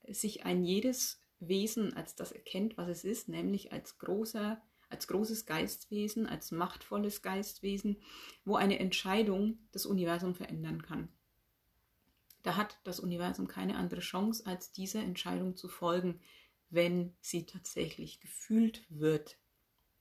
sich 0.07 0.45
ein 0.45 0.63
jedes 0.63 1.22
Wesen 1.47 1.93
als 1.93 2.15
das 2.15 2.31
erkennt, 2.31 2.77
was 2.77 2.89
es 2.89 3.03
ist, 3.03 3.29
nämlich 3.29 3.71
als 3.71 3.97
großer, 3.97 4.61
als 4.89 5.07
großes 5.07 5.45
Geistwesen, 5.45 6.27
als 6.27 6.51
machtvolles 6.51 7.21
Geistwesen, 7.21 7.97
wo 8.45 8.55
eine 8.55 8.79
Entscheidung 8.79 9.57
das 9.71 9.85
Universum 9.85 10.35
verändern 10.35 10.81
kann. 10.81 11.09
Da 12.43 12.57
hat 12.57 12.79
das 12.83 12.99
Universum 12.99 13.47
keine 13.47 13.77
andere 13.77 14.01
Chance, 14.01 14.45
als 14.45 14.71
dieser 14.71 15.01
Entscheidung 15.01 15.55
zu 15.55 15.69
folgen, 15.69 16.19
wenn 16.69 17.13
sie 17.21 17.45
tatsächlich 17.45 18.19
gefühlt 18.19 18.83
wird. 18.89 19.37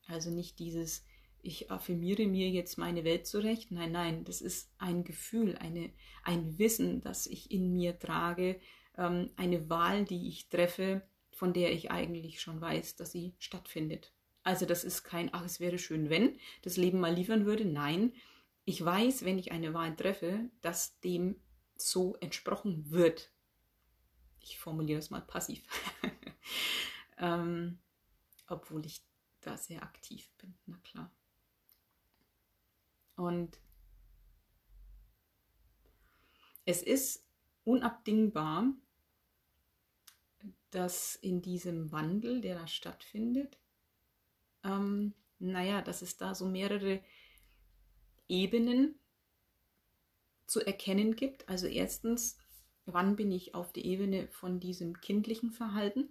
Also 0.07 0.31
nicht 0.31 0.59
dieses, 0.59 1.05
ich 1.41 1.71
affirmiere 1.71 2.27
mir 2.27 2.51
jetzt 2.51 2.79
meine 2.79 3.05
Welt 3.05 3.27
zurecht. 3.27 3.71
Nein, 3.71 3.93
nein, 3.93 4.25
das 4.25 4.41
ist 4.41 4.73
ein 4.79 5.05
Gefühl, 5.05 5.57
eine, 5.57 5.93
ein 6.25 6.59
Wissen, 6.59 7.01
das 7.01 7.27
ich 7.27 7.51
in 7.51 7.73
mir 7.73 7.99
trage, 7.99 8.61
ähm, 8.97 9.31
eine 9.37 9.71
Wahl, 9.71 10.05
die 10.05 10.29
ich 10.29 10.49
treffe, 10.49 11.03
von 11.43 11.53
der 11.53 11.73
ich 11.73 11.91
eigentlich 11.91 12.41
schon 12.41 12.61
weiß, 12.61 12.95
dass 12.95 13.11
sie 13.11 13.35
stattfindet. 13.41 14.13
Also 14.45 14.65
das 14.65 14.85
ist 14.85 15.03
kein, 15.03 15.29
ach, 15.35 15.45
es 15.45 15.59
wäre 15.59 15.77
schön, 15.77 16.09
wenn 16.09 16.39
das 16.63 16.77
Leben 16.77 17.01
mal 17.01 17.13
liefern 17.13 17.47
würde. 17.47 17.65
Nein, 17.65 18.15
ich 18.65 18.85
weiß, 18.85 19.25
wenn 19.25 19.41
ich 19.41 19.51
eine 19.51 19.75
Wahl 19.75 19.97
treffe, 19.97 20.49
dass 20.61 21.01
dem 21.01 21.35
so 21.75 22.15
entsprochen 22.21 22.93
wird. 22.93 23.33
Ich 24.39 24.57
formuliere 24.61 25.01
es 25.01 25.11
mal 25.11 25.21
passiv. 25.21 25.65
ähm, 27.19 27.81
obwohl 28.47 28.87
ich 28.87 29.03
da 29.41 29.59
sehr 29.59 29.83
aktiv 29.83 30.31
bin, 30.39 30.55
na 30.67 30.77
klar. 30.85 31.11
Und 33.17 33.59
es 36.67 36.85
ist 36.85 37.27
unabdingbar, 37.65 38.73
dass 40.73 41.15
in 41.17 41.43
diesem 41.43 41.93
Wandel, 41.93 42.41
der 42.41 42.57
da 42.57 42.67
stattfindet, 42.67 43.59
ähm, 44.65 45.15
naja, 45.39 45.83
dass 45.83 46.03
es 46.03 46.17
da 46.17 46.35
so 46.35 46.47
mehrere 46.47 47.01
Ebenen 48.29 48.95
zu 50.47 50.61
erkennen 50.61 51.15
gibt. 51.15 51.49
Also 51.49 51.67
erstens, 51.67 52.39
wann 52.87 53.17
bin 53.17 53.31
ich 53.31 53.55
auf 53.55 53.73
der 53.73 53.85
Ebene 53.85 54.29
von 54.29 54.61
diesem 54.61 55.01
kindlichen 55.01 55.53
Verhalten? 55.53 56.09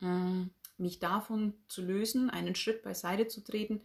Ähm, 0.00 0.50
mich 0.78 1.00
davon 1.00 1.54
zu 1.68 1.82
lösen, 1.82 2.30
einen 2.30 2.54
Schritt 2.54 2.82
beiseite 2.82 3.26
zu 3.26 3.42
treten, 3.42 3.82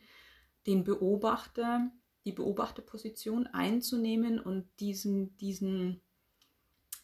den 0.67 0.83
Beobachter, 0.83 1.91
die 2.23 2.31
Beobachterposition 2.31 3.47
einzunehmen 3.47 4.39
und 4.39 4.67
diesen, 4.79 5.35
diesen 5.37 6.01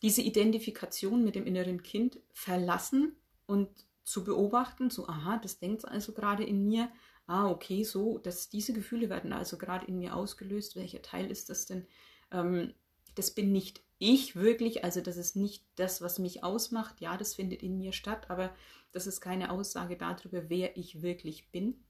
diese 0.01 0.21
Identifikation 0.21 1.23
mit 1.23 1.35
dem 1.35 1.45
inneren 1.45 1.83
Kind 1.83 2.19
verlassen 2.31 3.15
und 3.45 3.69
zu 4.03 4.23
beobachten, 4.23 4.89
so, 4.89 5.07
aha, 5.07 5.37
das 5.37 5.59
denkt 5.59 5.85
also 5.85 6.13
gerade 6.13 6.43
in 6.43 6.65
mir, 6.65 6.89
ah, 7.27 7.49
okay, 7.49 7.83
so, 7.83 8.17
dass 8.17 8.49
diese 8.49 8.73
Gefühle 8.73 9.09
werden 9.09 9.33
also 9.33 9.57
gerade 9.57 9.85
in 9.85 9.99
mir 9.99 10.15
ausgelöst. 10.15 10.75
Welcher 10.75 11.01
Teil 11.01 11.29
ist 11.29 11.49
das 11.49 11.67
denn? 11.67 11.85
Ähm, 12.31 12.73
das 13.15 13.31
bin 13.31 13.51
nicht 13.51 13.81
ich 13.99 14.35
wirklich, 14.35 14.83
also 14.83 15.01
das 15.01 15.17
ist 15.17 15.35
nicht 15.35 15.65
das, 15.75 16.01
was 16.01 16.19
mich 16.19 16.43
ausmacht. 16.43 17.01
Ja, 17.01 17.17
das 17.17 17.35
findet 17.35 17.61
in 17.61 17.77
mir 17.77 17.91
statt, 17.91 18.29
aber 18.29 18.55
das 18.93 19.05
ist 19.05 19.21
keine 19.21 19.51
Aussage 19.51 19.97
darüber, 19.97 20.49
wer 20.49 20.77
ich 20.77 21.01
wirklich 21.01 21.51
bin. 21.51 21.83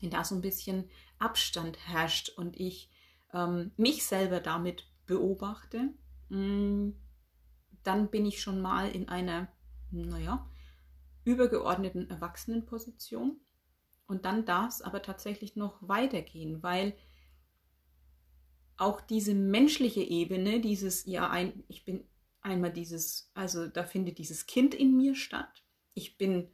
Wenn 0.00 0.10
da 0.10 0.24
so 0.24 0.36
ein 0.36 0.40
bisschen 0.40 0.88
Abstand 1.18 1.76
herrscht 1.88 2.30
und 2.30 2.58
ich 2.58 2.88
ähm, 3.34 3.72
mich 3.76 4.04
selber 4.04 4.40
damit 4.40 4.86
beobachte, 5.06 5.92
mh, 6.28 6.38
mm, 6.38 6.94
dann 7.84 8.10
bin 8.10 8.26
ich 8.26 8.40
schon 8.40 8.60
mal 8.60 8.90
in 8.90 9.08
einer, 9.08 9.48
naja, 9.90 10.48
übergeordneten 11.24 12.10
Erwachsenenposition. 12.10 13.40
Und 14.06 14.24
dann 14.24 14.44
darf 14.44 14.70
es 14.70 14.82
aber 14.82 15.02
tatsächlich 15.02 15.56
noch 15.56 15.76
weitergehen, 15.80 16.62
weil 16.62 16.94
auch 18.76 19.00
diese 19.00 19.34
menschliche 19.34 20.02
Ebene, 20.02 20.60
dieses, 20.60 21.06
ja, 21.06 21.30
ein, 21.30 21.64
ich 21.68 21.84
bin 21.84 22.04
einmal 22.40 22.72
dieses, 22.72 23.30
also 23.34 23.68
da 23.68 23.84
findet 23.84 24.18
dieses 24.18 24.46
Kind 24.46 24.74
in 24.74 24.96
mir 24.96 25.14
statt. 25.14 25.62
Ich 25.94 26.18
bin 26.18 26.48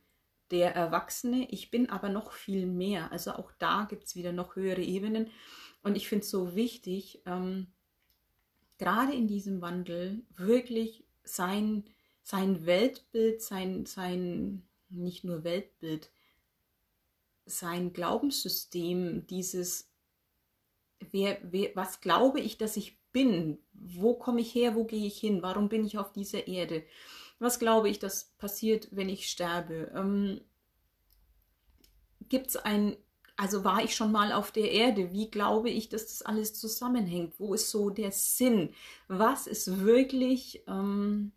der 0.51 0.75
Erwachsene, 0.75 1.49
ich 1.51 1.71
bin 1.71 1.89
aber 1.89 2.09
noch 2.09 2.33
viel 2.33 2.67
mehr. 2.67 3.11
Also 3.13 3.33
auch 3.33 3.51
da 3.59 3.87
gibt 3.89 4.05
es 4.05 4.15
wieder 4.15 4.33
noch 4.33 4.57
höhere 4.57 4.83
Ebenen. 4.83 5.31
Und 5.83 5.97
ich 5.97 6.09
finde 6.09 6.25
es 6.25 6.31
so 6.31 6.55
wichtig, 6.55 7.23
ähm, 7.27 7.69
gerade 8.79 9.15
in 9.15 9.27
diesem 9.27 9.61
Wandel 9.61 10.23
wirklich 10.37 11.08
sein, 11.29 11.85
sein 12.23 12.67
Weltbild, 12.67 13.43
sein, 13.43 13.87
sein, 13.87 14.63
nicht 14.89 15.25
nur 15.25 15.45
Weltbild, 15.45 16.11
sein 17.47 17.93
Glaubenssystem, 17.93 19.27
dieses, 19.27 19.91
wer, 21.11 21.39
wer, 21.43 21.71
was 21.75 22.01
glaube 22.01 22.41
ich, 22.41 22.59
dass 22.59 22.77
ich 22.77 22.99
bin? 23.13 23.59
Wo 23.73 24.15
komme 24.15 24.41
ich 24.41 24.55
her? 24.55 24.75
Wo 24.75 24.85
gehe 24.85 25.07
ich 25.07 25.19
hin? 25.19 25.43
Warum 25.43 25.69
bin 25.69 25.85
ich 25.85 25.99
auf 25.99 26.13
dieser 26.13 26.47
Erde? 26.47 26.85
Was 27.39 27.59
glaube 27.59 27.89
ich, 27.89 27.99
dass 27.99 28.35
passiert, 28.39 28.89
wenn 28.91 29.09
ich 29.09 29.31
sterbe? 29.31 29.91
Ähm, 29.95 30.41
Gibt 32.29 32.49
es 32.49 32.57
ein, 32.57 32.97
also 33.39 33.63
war 33.65 33.85
ich 33.85 33.95
schon 33.95 34.11
mal 34.11 34.33
auf 34.33 34.51
der 34.51 34.73
Erde? 34.73 35.13
Wie 35.13 35.31
glaube 35.31 35.71
ich, 35.71 35.89
dass 35.89 36.07
das 36.07 36.23
alles 36.23 36.55
zusammenhängt? 36.55 37.39
Wo 37.39 37.55
ist 37.55 37.71
so 37.71 37.89
der 37.89 38.11
Sinn? 38.11 38.75
Was 39.07 39.47
ist 39.47 39.79
wirklich 39.81 40.65
ähm, 40.67 41.31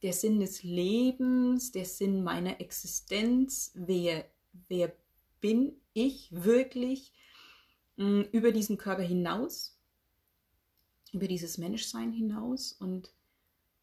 der 0.00 0.14
Sinn 0.14 0.40
des 0.40 0.62
Lebens, 0.62 1.72
der 1.72 1.84
Sinn 1.84 2.24
meiner 2.24 2.58
Existenz, 2.58 3.72
wer, 3.74 4.24
wer 4.68 4.96
bin 5.42 5.76
ich 5.92 6.28
wirklich 6.32 7.12
mh, 7.96 8.06
mm, 8.06 8.28
über 8.32 8.52
diesen 8.52 8.78
Körper 8.78 9.02
hinaus, 9.02 9.78
über 11.12 11.28
dieses 11.28 11.58
Menschsein 11.58 12.12
hinaus 12.12 12.72
und, 12.72 13.12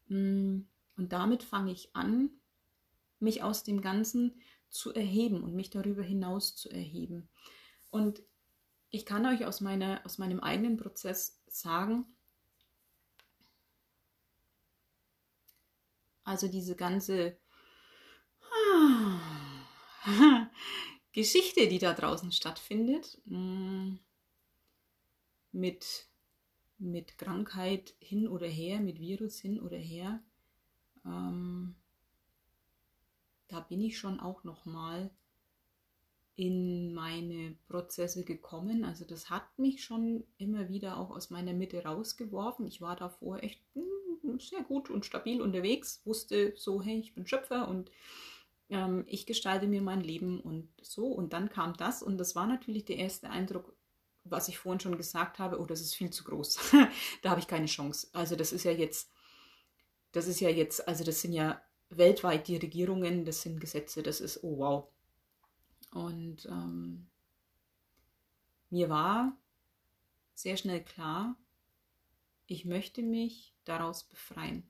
mh, 0.08 0.18
mm, 0.18 0.69
und 1.00 1.12
damit 1.12 1.42
fange 1.42 1.72
ich 1.72 1.96
an, 1.96 2.30
mich 3.18 3.42
aus 3.42 3.64
dem 3.64 3.80
Ganzen 3.80 4.40
zu 4.68 4.92
erheben 4.94 5.42
und 5.42 5.54
mich 5.54 5.70
darüber 5.70 6.02
hinaus 6.02 6.54
zu 6.54 6.68
erheben. 6.68 7.28
Und 7.90 8.22
ich 8.90 9.06
kann 9.06 9.26
euch 9.26 9.46
aus, 9.46 9.60
meiner, 9.60 10.02
aus 10.04 10.18
meinem 10.18 10.40
eigenen 10.40 10.76
Prozess 10.76 11.42
sagen, 11.46 12.04
Also 16.22 16.46
diese 16.46 16.76
ganze 16.76 17.36
Geschichte, 21.12 21.66
die 21.66 21.78
da 21.78 21.92
draußen 21.92 22.30
stattfindet, 22.30 23.20
mm, 23.24 23.94
mit, 25.50 26.06
mit 26.78 27.18
Krankheit 27.18 27.96
hin 27.98 28.28
oder 28.28 28.46
her, 28.46 28.78
mit 28.80 29.00
Virus 29.00 29.40
hin 29.40 29.58
oder 29.58 29.78
her, 29.78 30.22
ähm, 31.04 31.74
da 33.48 33.60
bin 33.60 33.80
ich 33.80 33.98
schon 33.98 34.20
auch 34.20 34.44
noch 34.44 34.64
mal 34.64 35.10
in 36.36 36.94
meine 36.94 37.54
Prozesse 37.68 38.24
gekommen. 38.24 38.84
Also 38.84 39.04
das 39.04 39.28
hat 39.28 39.58
mich 39.58 39.84
schon 39.84 40.24
immer 40.38 40.68
wieder 40.68 40.96
auch 40.96 41.10
aus 41.10 41.30
meiner 41.30 41.52
Mitte 41.52 41.84
rausgeworfen. 41.84 42.66
Ich 42.66 42.80
war 42.80 42.96
davor 42.96 43.42
echt 43.42 43.60
hm, 43.74 44.40
sehr 44.40 44.62
gut 44.62 44.88
und 44.88 45.04
stabil 45.04 45.42
unterwegs, 45.42 46.00
wusste 46.04 46.54
so, 46.56 46.80
hey, 46.80 46.98
ich 46.98 47.14
bin 47.14 47.26
Schöpfer 47.26 47.68
und 47.68 47.90
ähm, 48.70 49.04
ich 49.06 49.26
gestalte 49.26 49.66
mir 49.66 49.82
mein 49.82 50.00
Leben 50.00 50.40
und 50.40 50.68
so. 50.80 51.08
Und 51.08 51.32
dann 51.32 51.50
kam 51.50 51.76
das 51.76 52.02
und 52.02 52.16
das 52.18 52.34
war 52.34 52.46
natürlich 52.46 52.86
der 52.86 52.96
erste 52.96 53.28
Eindruck, 53.28 53.74
was 54.24 54.48
ich 54.48 54.58
vorhin 54.58 54.80
schon 54.80 54.96
gesagt 54.96 55.38
habe, 55.38 55.60
oh, 55.60 55.66
das 55.66 55.80
ist 55.80 55.94
viel 55.94 56.10
zu 56.10 56.24
groß. 56.24 56.72
da 57.22 57.30
habe 57.30 57.40
ich 57.40 57.48
keine 57.48 57.66
Chance. 57.66 58.08
Also 58.12 58.36
das 58.36 58.52
ist 58.52 58.64
ja 58.64 58.72
jetzt, 58.72 59.10
das 60.12 60.26
ist 60.26 60.40
ja 60.40 60.48
jetzt, 60.48 60.86
also 60.86 61.04
das 61.04 61.20
sind 61.20 61.32
ja 61.32 61.62
weltweit 61.90 62.48
die 62.48 62.56
Regierungen, 62.56 63.24
das 63.24 63.42
sind 63.42 63.60
Gesetze, 63.60 64.02
das 64.02 64.20
ist, 64.20 64.42
oh 64.42 64.58
wow. 64.58 64.88
Und 65.92 66.46
ähm, 66.46 67.08
mir 68.70 68.88
war 68.88 69.36
sehr 70.34 70.56
schnell 70.56 70.82
klar, 70.82 71.36
ich 72.46 72.64
möchte 72.64 73.02
mich 73.02 73.54
daraus 73.64 74.04
befreien. 74.04 74.68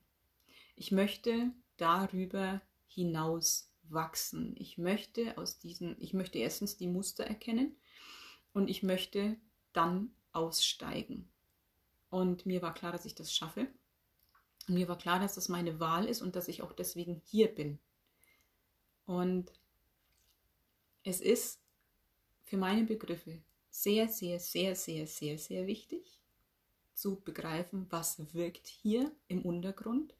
Ich 0.75 0.91
möchte 0.91 1.51
darüber 1.77 2.61
hinaus 2.87 3.71
wachsen. 3.83 4.55
Ich 4.57 4.77
möchte 4.77 5.37
aus 5.37 5.59
diesen, 5.59 5.95
ich 5.99 6.13
möchte 6.13 6.39
erstens 6.39 6.77
die 6.77 6.87
Muster 6.87 7.23
erkennen 7.23 7.75
und 8.53 8.69
ich 8.69 8.83
möchte 8.83 9.37
dann 9.73 10.11
aussteigen. 10.31 11.29
Und 12.09 12.45
mir 12.45 12.61
war 12.61 12.73
klar, 12.73 12.91
dass 12.91 13.05
ich 13.05 13.15
das 13.15 13.33
schaffe. 13.33 13.67
Und 14.71 14.75
mir 14.75 14.87
war 14.87 14.97
klar, 14.97 15.19
dass 15.19 15.35
das 15.35 15.49
meine 15.49 15.81
Wahl 15.81 16.05
ist 16.05 16.21
und 16.21 16.37
dass 16.37 16.47
ich 16.47 16.61
auch 16.61 16.71
deswegen 16.71 17.21
hier 17.25 17.53
bin. 17.53 17.77
Und 19.05 19.51
es 21.03 21.19
ist 21.19 21.59
für 22.45 22.55
meine 22.55 22.85
Begriffe 22.85 23.39
sehr, 23.69 24.07
sehr, 24.07 24.39
sehr, 24.39 24.77
sehr, 24.77 25.07
sehr, 25.07 25.37
sehr 25.37 25.67
wichtig, 25.67 26.21
zu 26.93 27.19
begreifen, 27.19 27.85
was 27.89 28.33
wirkt 28.33 28.65
hier 28.65 29.11
im 29.27 29.41
Untergrund, 29.41 30.13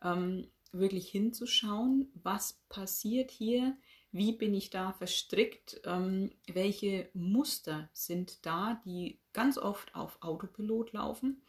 ähm, 0.00 0.46
wirklich 0.70 1.08
hinzuschauen, 1.08 2.08
was 2.14 2.60
passiert 2.68 3.32
hier, 3.32 3.76
wie 4.12 4.30
bin 4.30 4.54
ich 4.54 4.70
da 4.70 4.92
verstrickt, 4.92 5.80
ähm, 5.82 6.30
welche 6.46 7.10
Muster 7.14 7.90
sind 7.94 8.46
da, 8.46 8.80
die 8.84 9.18
ganz 9.32 9.58
oft 9.58 9.92
auf 9.96 10.22
Autopilot 10.22 10.92
laufen. 10.92 11.42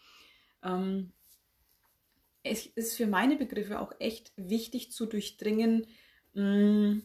Ähm, 0.63 1.11
es 2.43 2.65
ist 2.65 2.95
für 2.97 3.07
meine 3.07 3.35
Begriffe 3.35 3.79
auch 3.79 3.93
echt 3.99 4.31
wichtig 4.35 4.91
zu 4.91 5.05
durchdringen, 5.05 5.87
mh, 6.33 6.43
mm, 6.43 7.03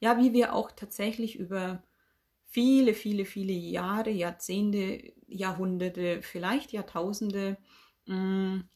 ja, 0.00 0.18
wie 0.18 0.32
wir 0.32 0.54
auch 0.54 0.70
tatsächlich 0.72 1.36
über 1.36 1.82
viele, 2.46 2.94
viele, 2.94 3.24
viele 3.24 3.52
Jahre, 3.52 4.10
Jahrzehnte, 4.10 5.12
Jahrhunderte, 5.26 6.22
vielleicht 6.22 6.72
Jahrtausende, 6.72 7.56
mh, 8.06 8.16
mm, 8.16 8.68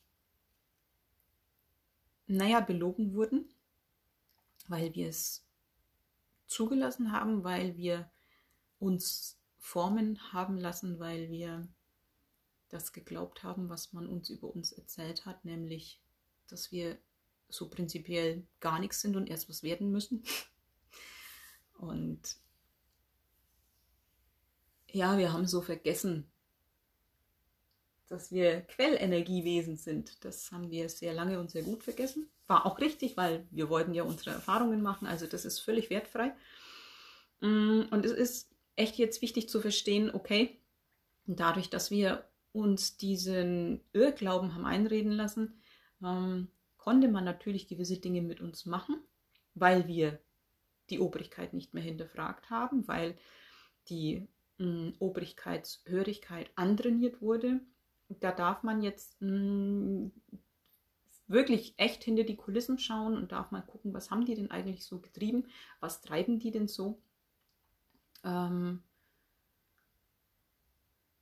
naja, 2.29 2.61
belogen 2.61 3.15
wurden, 3.15 3.49
weil 4.69 4.95
wir 4.95 5.09
es 5.09 5.45
zugelassen 6.47 7.13
haben, 7.13 7.45
weil 7.45 7.77
wir 7.77 8.11
uns 8.79 9.39
formen 9.59 10.33
haben 10.33 10.59
lassen, 10.59 10.99
weil 10.99 11.31
wir 11.31 11.69
das 12.69 12.93
geglaubt 12.93 13.43
haben, 13.43 13.69
was 13.69 13.93
man 13.93 14.07
uns 14.07 14.31
über 14.31 14.49
uns 14.49 14.73
erzählt 14.73 15.27
hat, 15.27 15.45
nämlich, 15.45 16.01
dass 16.49 16.71
wir 16.71 16.99
so 17.49 17.69
prinzipiell 17.69 18.47
gar 18.61 18.79
nichts 18.79 19.01
sind 19.01 19.17
und 19.17 19.29
erst 19.29 19.49
was 19.49 19.63
werden 19.63 19.91
müssen. 19.91 20.23
Und 21.79 22.21
ja, 24.91 25.17
wir 25.17 25.33
haben 25.33 25.47
so 25.47 25.63
vergessen, 25.63 26.29
dass 28.09 28.33
wir 28.33 28.63
Quellenergiewesen 28.63 29.77
sind. 29.77 30.25
Das 30.25 30.51
haben 30.51 30.71
wir 30.71 30.89
sehr 30.89 31.13
lange 31.13 31.39
und 31.39 31.51
sehr 31.51 31.63
gut 31.63 31.85
vergessen. 31.85 32.29
War 32.47 32.67
auch 32.67 32.81
richtig, 32.81 33.17
weil 33.17 33.47
wir 33.51 33.69
wollten 33.69 33.95
ja 33.95 34.03
unsere 34.03 34.31
Erfahrungen 34.31 34.83
machen. 34.83 35.07
Also 35.07 35.27
das 35.27 35.45
ist 35.45 35.61
völlig 35.61 35.91
wertfrei. 35.91 36.35
Mm, 37.41 37.83
und 37.91 38.07
es 38.07 38.13
ist 38.13 38.51
echt 38.77 38.97
jetzt 38.97 39.21
wichtig 39.23 39.49
zu 39.49 39.61
verstehen, 39.61 40.11
okay, 40.13 40.59
dadurch, 41.27 41.69
dass 41.69 41.91
wir 41.91 42.29
uns 42.59 42.97
diesen 42.97 43.81
Irrglauben 43.93 44.55
haben 44.55 44.67
einreden 44.67 45.13
lassen, 45.13 45.61
ähm, 46.03 46.49
konnte 46.77 47.09
man 47.09 47.25
natürlich 47.25 47.69
gewisse 47.69 47.99
Dinge 47.99 48.23
mit 48.23 48.41
uns 48.41 48.67
machen, 48.67 48.97
weil 49.55 49.87
wir 49.87 50.19
die 50.91 51.01
Obrigkeit 51.01 51.55
nicht 51.55 51.75
mehr 51.75 51.83
hinterfragt 51.83 52.51
haben, 52.51 52.89
weil 52.89 53.17
die 53.89 54.27
mh, 54.59 54.93
Obrigkeitshörigkeit 54.99 56.51
antrainiert 56.57 57.21
wurde. 57.21 57.61
da 58.21 58.33
darf 58.33 58.63
man 58.63 58.83
jetzt 58.83 59.21
mh, 59.21 59.31
mm, 59.31 60.13
wirklich 61.27 61.75
echt 61.77 62.03
hinter 62.05 62.25
die 62.25 62.37
Kulissen 62.37 62.79
schauen 62.79 63.17
und 63.17 63.33
darf 63.33 63.51
mal 63.51 63.61
gucken, 63.61 63.93
was 63.93 64.11
haben 64.11 64.25
die 64.25 64.35
denn 64.35 64.51
eigentlich 64.51 64.85
so 64.85 64.99
getrieben, 64.99 65.47
was 65.81 66.01
treiben 66.01 66.39
die 66.39 66.51
denn 66.51 66.69
so. 66.69 67.01
Ähm, 68.25 68.83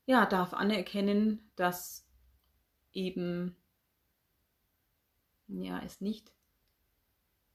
ja, 0.06 0.26
darf 0.26 0.54
anerkennen, 0.54 1.50
dass 1.56 2.06
eben 2.92 3.56
ja, 5.48 5.80
es 5.84 6.00
nicht 6.00 6.32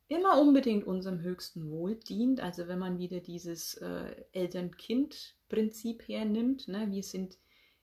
immer 0.07 0.39
unbedingt 0.41 0.85
unserem 0.85 1.21
höchsten 1.21 1.71
Wohl 1.71 1.95
dient. 1.95 2.41
Also 2.41 2.67
wenn 2.67 2.79
man 2.79 2.99
wieder 2.99 3.21
dieses 3.21 3.75
äh, 3.75 4.25
Eltern-Kind-Prinzip 4.33 6.07
hernimmt, 6.07 6.67
ne, 6.67 6.91
wir 6.91 7.03
sind 7.03 7.37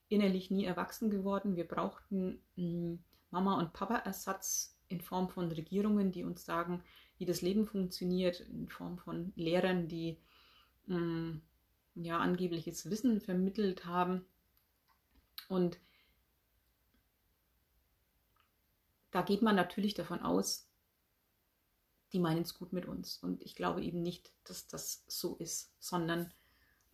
innerlich 0.09 0.51
nie 0.51 0.65
erwachsen 0.65 1.11
geworden, 1.11 1.57
wir 1.57 1.67
brauchten 1.67 2.41
mh, 2.57 2.65
hm, 2.65 2.99
Mama- 3.31 3.59
und 3.59 3.73
Papa-Ersatz 3.73 4.77
in 4.89 5.01
Form 5.01 5.29
von 5.29 5.51
Regierungen, 5.53 6.13
die 6.13 6.25
uns 6.25 6.45
sagen, 6.45 6.83
wie 7.19 7.27
das 7.27 7.43
Leben 7.43 7.67
funktioniert, 7.67 8.41
in 8.41 8.69
Form 8.69 8.99
von 8.99 9.33
Lehrern, 9.37 9.89
die 9.89 10.19
mh, 10.87 10.97
hm, 10.97 11.43
ja 11.95 12.19
angebliches 12.19 12.91
Wissen 12.91 13.21
vermittelt 13.21 13.87
haben. 13.87 14.25
Und 15.49 15.79
da 19.11 19.23
geht 19.23 19.43
man 19.43 19.57
natürlich 19.57 19.95
davon 19.95 20.21
aus, 20.21 20.69
die 22.13 22.21
meinen 22.21 22.43
es 22.43 22.55
gut 22.55 22.73
mit 22.73 22.87
uns. 22.87 23.19
Und 23.19 23.43
ich 23.43 23.55
glaube 23.55 23.83
eben 23.83 24.03
nicht, 24.03 24.33
dass 24.45 24.67
das 24.67 25.05
so 25.09 25.37
ist, 25.37 25.73
sondern 25.79 26.33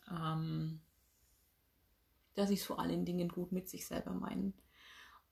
ähm, 0.09 0.81
dass 2.35 2.49
sie 2.49 2.55
es 2.55 2.65
vor 2.65 2.79
allen 2.79 3.05
Dingen 3.05 3.29
gut 3.29 3.51
mit 3.51 3.69
sich 3.69 3.85
selber 3.85 4.11
meinen. 4.11 4.53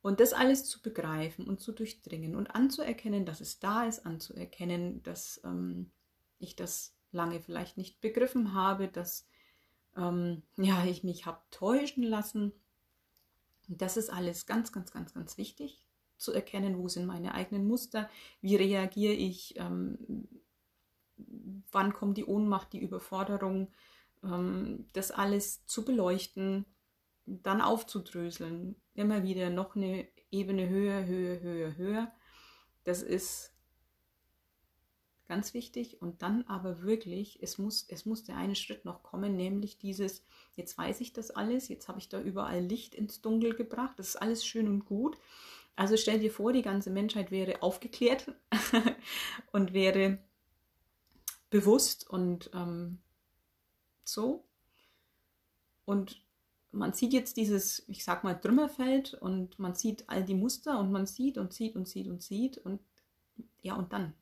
Und 0.02 0.20
das 0.20 0.34
alles 0.34 0.66
zu 0.66 0.82
begreifen 0.82 1.48
und 1.48 1.62
zu 1.62 1.72
durchdringen 1.72 2.36
und 2.36 2.54
anzuerkennen, 2.56 3.26
dass 3.26 3.40
es 3.40 3.60
da 3.60 3.86
ist, 3.86 4.06
anzuerkennen, 4.06 5.02
dass 5.04 5.40
ähm, 5.46 5.92
ich 6.40 6.56
das 6.56 6.96
lange 7.12 7.40
vielleicht 7.40 7.78
nicht 7.78 8.02
begriffen 8.02 8.54
habe, 8.54 8.88
dass 8.88 9.28
ähm, 9.96 10.44
ja, 10.58 10.84
ich 10.86 11.04
mich 11.04 11.26
habe 11.26 11.42
täuschen 11.52 12.04
lassen. 12.04 12.52
Das 13.68 13.98
ist 13.98 14.10
alles 14.10 14.46
ganz, 14.46 14.72
ganz, 14.72 14.92
ganz, 14.92 15.14
ganz 15.14 15.38
wichtig 15.38 15.86
zu 16.18 16.32
erkennen, 16.32 16.78
wo 16.78 16.88
sind 16.88 17.06
meine 17.06 17.34
eigenen 17.34 17.68
Muster, 17.68 18.10
wie 18.42 18.56
reagiere 18.56 19.14
ich, 19.14 19.56
ähm, 19.58 20.28
wann 21.72 21.94
kommt 21.94 22.18
die 22.18 22.26
Ohnmacht, 22.26 22.74
die 22.74 22.80
Überforderung, 22.80 23.72
ähm, 24.24 24.88
das 24.94 25.12
alles 25.12 25.66
zu 25.66 25.84
beleuchten, 25.86 26.66
dann 27.26 27.62
aufzudröseln, 27.62 28.76
immer 28.94 29.24
wieder 29.24 29.50
noch 29.50 29.76
eine 29.76 30.08
Ebene 30.32 30.68
höher, 30.68 31.06
höher, 31.06 31.40
höher, 31.40 31.78
höher. 31.78 32.12
Das 32.84 33.02
ist 33.02 33.53
ganz 35.34 35.56
wichtig. 35.56 36.00
Und 36.00 36.22
dann 36.22 36.44
aber 36.44 36.84
wirklich, 36.84 37.40
es 37.42 37.58
muss, 37.58 37.88
es 37.90 38.06
muss 38.06 38.24
der 38.24 38.38
eine 38.38 38.56
Schritt 38.56 38.86
noch 38.86 39.02
kommen, 39.02 39.36
nämlich 39.36 39.80
dieses, 39.80 40.24
jetzt 40.56 40.78
weiß 40.78 41.02
ich 41.02 41.12
das 41.12 41.32
alles, 41.32 41.70
jetzt 41.70 41.88
habe 41.88 41.98
ich 41.98 42.08
da 42.08 42.22
überall 42.22 42.62
Licht 42.62 42.94
ins 42.94 43.20
Dunkel 43.22 43.56
gebracht, 43.56 43.98
das 43.98 44.10
ist 44.10 44.16
alles 44.18 44.46
schön 44.46 44.68
und 44.68 44.86
gut. 44.86 45.18
Also 45.76 45.98
stell 45.98 46.20
dir 46.20 46.32
vor, 46.32 46.54
die 46.54 46.62
ganze 46.62 46.92
Menschheit 46.92 47.32
wäre 47.32 47.64
aufgeklärt 47.64 48.32
und 49.52 49.74
wäre 49.74 50.20
bewusst 51.50 52.08
und 52.08 52.52
ähm, 52.54 53.00
so. 54.04 54.44
Und 55.84 56.22
man 56.72 56.94
sieht 56.94 57.12
jetzt 57.12 57.38
dieses, 57.38 57.84
ich 57.88 58.04
sag 58.04 58.24
mal, 58.24 58.36
Trümmerfeld 58.36 59.16
und 59.16 59.58
man 59.58 59.74
sieht 59.74 60.08
all 60.10 60.24
die 60.24 60.36
Muster 60.36 60.80
und 60.80 60.92
man 60.92 61.08
sieht 61.08 61.40
und 61.40 61.54
sieht 61.54 61.76
und 61.76 61.88
sieht 61.88 62.08
und 62.08 62.22
sieht 62.22 62.60
und 62.60 62.82
ja 63.64 63.74
und 63.74 63.94
dann. 63.94 64.14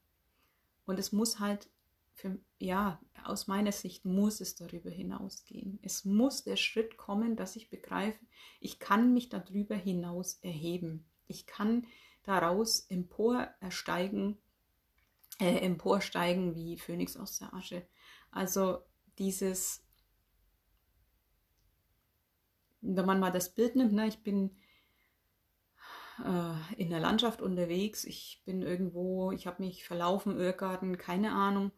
Und 0.92 1.00
es 1.00 1.14
muss 1.14 1.40
halt, 1.40 1.70
für, 2.12 2.38
ja, 2.60 3.00
aus 3.24 3.48
meiner 3.48 3.72
Sicht 3.72 4.04
muss 4.04 4.42
es 4.42 4.56
darüber 4.56 4.90
hinausgehen. 4.90 5.80
Es 5.82 6.04
muss 6.04 6.44
der 6.44 6.58
Schritt 6.58 6.98
kommen, 6.98 7.38
dass 7.38 7.56
ich 7.56 7.70
begreife, 7.70 8.20
ich 8.60 8.78
kann 8.78 9.14
mich 9.14 9.30
darüber 9.30 9.76
hinaus 9.76 10.40
erheben. 10.42 11.06
Ich 11.28 11.46
kann 11.46 11.88
daraus 12.24 12.82
emporsteigen, 12.90 14.38
äh, 15.40 15.60
emporsteigen 15.60 16.56
wie 16.56 16.78
Phönix 16.78 17.16
aus 17.16 17.40
der 17.40 17.54
Asche. 17.54 17.88
Also 18.30 18.80
dieses, 19.18 19.86
wenn 22.82 23.06
man 23.06 23.22
mal 23.22 23.32
das 23.32 23.56
Bild 23.56 23.78
nimmt, 23.78 23.94
ne, 23.94 24.08
ich 24.10 24.22
bin 24.24 24.58
äh, 26.26 26.82
in 26.82 26.90
der 26.90 27.00
Landschaft 27.00 27.42
unterwegs, 27.42 28.04
ich 28.04 28.42
bin 28.46 28.62
irgendwo, 28.62 29.32
ich 29.32 29.48
habe 29.48 29.64
mich 29.64 29.86
verlaufen, 29.86 30.40
Irrgarten, 30.40 30.98
keine 30.98 31.32
Ahnung. 31.32 31.72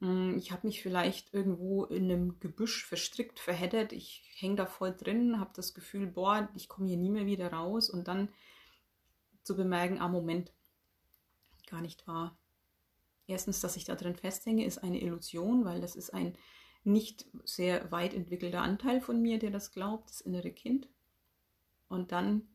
Hm, 0.00 0.36
ich 0.36 0.52
habe 0.52 0.66
mich 0.66 0.82
vielleicht 0.82 1.32
irgendwo 1.32 1.84
in 1.84 2.04
einem 2.04 2.38
Gebüsch 2.40 2.86
verstrickt, 2.86 3.38
verheddert, 3.38 3.92
ich 3.92 4.22
hänge 4.36 4.56
da 4.56 4.66
voll 4.66 4.94
drin, 4.94 5.40
habe 5.40 5.50
das 5.54 5.74
Gefühl, 5.74 6.06
boah, 6.06 6.48
ich 6.54 6.68
komme 6.68 6.88
hier 6.88 6.98
nie 6.98 7.10
mehr 7.10 7.26
wieder 7.26 7.52
raus 7.52 7.88
und 7.88 8.08
dann 8.08 8.28
zu 9.42 9.56
bemerken, 9.56 10.00
ah 10.00 10.08
Moment, 10.08 10.52
gar 11.66 11.80
nicht 11.80 12.06
wahr. 12.06 12.36
Erstens, 13.26 13.60
dass 13.60 13.76
ich 13.76 13.84
da 13.84 13.94
drin 13.94 14.16
festhänge, 14.16 14.64
ist 14.64 14.78
eine 14.78 15.00
Illusion, 15.00 15.64
weil 15.64 15.80
das 15.80 15.96
ist 15.96 16.12
ein 16.12 16.36
nicht 16.84 17.26
sehr 17.44 17.90
weit 17.90 18.14
entwickelter 18.14 18.62
Anteil 18.62 19.00
von 19.00 19.20
mir, 19.20 19.38
der 19.38 19.50
das 19.50 19.72
glaubt, 19.72 20.08
das 20.08 20.20
innere 20.20 20.52
Kind. 20.52 20.88
Und 21.88 22.12
dann 22.12 22.48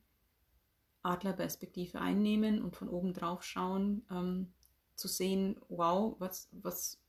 Adlerperspektive 1.03 1.99
einnehmen 1.99 2.61
und 2.61 2.75
von 2.75 2.89
oben 2.89 3.13
drauf 3.13 3.43
schauen, 3.43 4.05
ähm, 4.11 4.53
zu 4.95 5.07
sehen, 5.07 5.59
wow, 5.69 6.15
was, 6.19 6.49
was, 6.51 7.01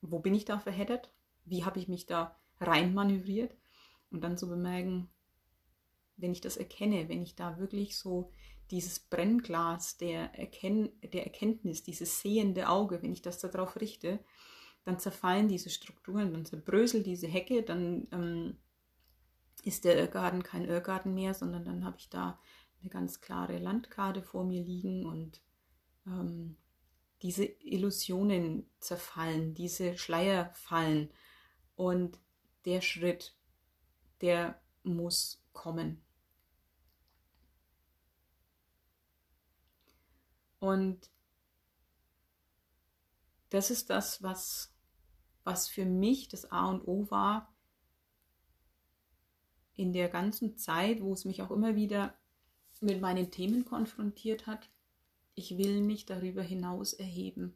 wo 0.00 0.18
bin 0.18 0.34
ich 0.34 0.44
da 0.44 0.58
verheddert? 0.58 1.12
Wie 1.44 1.64
habe 1.64 1.78
ich 1.78 1.88
mich 1.88 2.06
da 2.06 2.36
rein 2.60 2.94
manövriert? 2.94 3.56
Und 4.10 4.22
dann 4.22 4.36
zu 4.36 4.48
bemerken, 4.48 5.08
wenn 6.16 6.32
ich 6.32 6.40
das 6.40 6.56
erkenne, 6.56 7.08
wenn 7.08 7.22
ich 7.22 7.34
da 7.34 7.58
wirklich 7.58 7.96
so 7.96 8.30
dieses 8.70 9.00
Brennglas 9.00 9.98
der, 9.98 10.34
Erken 10.38 10.90
der 11.02 11.24
Erkenntnis, 11.24 11.82
dieses 11.82 12.20
sehende 12.20 12.68
Auge, 12.68 13.02
wenn 13.02 13.12
ich 13.12 13.22
das 13.22 13.38
darauf 13.38 13.80
richte, 13.80 14.18
dann 14.84 14.98
zerfallen 14.98 15.48
diese 15.48 15.70
Strukturen, 15.70 16.32
dann 16.32 16.44
zerbröselt 16.44 17.06
diese 17.06 17.28
Hecke, 17.28 17.62
dann 17.62 18.08
ähm, 18.12 18.58
ist 19.62 19.84
der 19.84 19.96
Irrgarten 19.96 20.42
kein 20.42 20.64
Irrgarten 20.64 21.14
mehr, 21.14 21.34
sondern 21.34 21.64
dann 21.64 21.84
habe 21.84 21.98
ich 21.98 22.08
da 22.08 22.40
eine 22.82 22.90
ganz 22.90 23.20
klare 23.20 23.58
Landkarte 23.58 24.22
vor 24.22 24.44
mir 24.44 24.62
liegen 24.62 25.06
und 25.06 25.40
ähm, 26.06 26.56
diese 27.22 27.44
Illusionen 27.44 28.68
zerfallen, 28.80 29.54
diese 29.54 29.96
Schleier 29.96 30.50
fallen 30.54 31.10
und 31.76 32.18
der 32.64 32.80
Schritt, 32.80 33.36
der 34.20 34.60
muss 34.82 35.44
kommen. 35.52 36.02
Und 40.58 41.10
das 43.50 43.70
ist 43.70 43.90
das, 43.90 44.22
was, 44.22 44.74
was 45.44 45.68
für 45.68 45.84
mich 45.84 46.28
das 46.28 46.50
A 46.50 46.66
und 46.66 46.82
O 46.86 47.10
war 47.10 47.52
in 49.74 49.92
der 49.92 50.08
ganzen 50.08 50.56
Zeit, 50.56 51.00
wo 51.00 51.12
es 51.12 51.24
mich 51.24 51.42
auch 51.42 51.50
immer 51.50 51.74
wieder 51.74 52.16
mit 52.82 53.00
meinen 53.00 53.30
Themen 53.30 53.64
konfrontiert 53.64 54.46
hat. 54.46 54.68
Ich 55.34 55.56
will 55.58 55.80
mich 55.80 56.06
darüber 56.06 56.42
hinaus 56.42 56.92
erheben. 56.92 57.54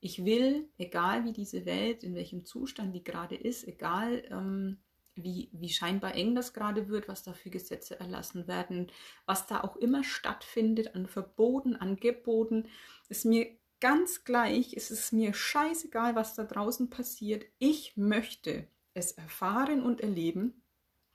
Ich 0.00 0.24
will, 0.24 0.68
egal 0.78 1.24
wie 1.24 1.32
diese 1.32 1.64
Welt, 1.64 2.04
in 2.04 2.14
welchem 2.14 2.44
Zustand 2.44 2.94
die 2.94 3.02
gerade 3.02 3.34
ist, 3.34 3.66
egal 3.66 4.22
ähm, 4.30 4.78
wie, 5.16 5.48
wie 5.52 5.70
scheinbar 5.70 6.14
eng 6.14 6.34
das 6.34 6.52
gerade 6.52 6.88
wird, 6.88 7.08
was 7.08 7.22
da 7.22 7.32
für 7.32 7.50
Gesetze 7.50 7.98
erlassen 7.98 8.46
werden, 8.46 8.92
was 9.24 9.46
da 9.46 9.62
auch 9.62 9.76
immer 9.76 10.04
stattfindet 10.04 10.94
an 10.94 11.06
Verboten, 11.06 11.74
an 11.74 11.96
Geboten, 11.96 12.68
ist 13.08 13.24
mir 13.24 13.48
ganz 13.80 14.24
gleich, 14.24 14.74
es 14.74 14.90
ist 14.90 15.12
mir 15.12 15.32
scheißegal, 15.34 16.14
was 16.14 16.34
da 16.34 16.44
draußen 16.44 16.90
passiert. 16.90 17.44
Ich 17.58 17.96
möchte 17.96 18.68
es 18.94 19.12
erfahren 19.12 19.82
und 19.82 20.00
erleben 20.00 20.62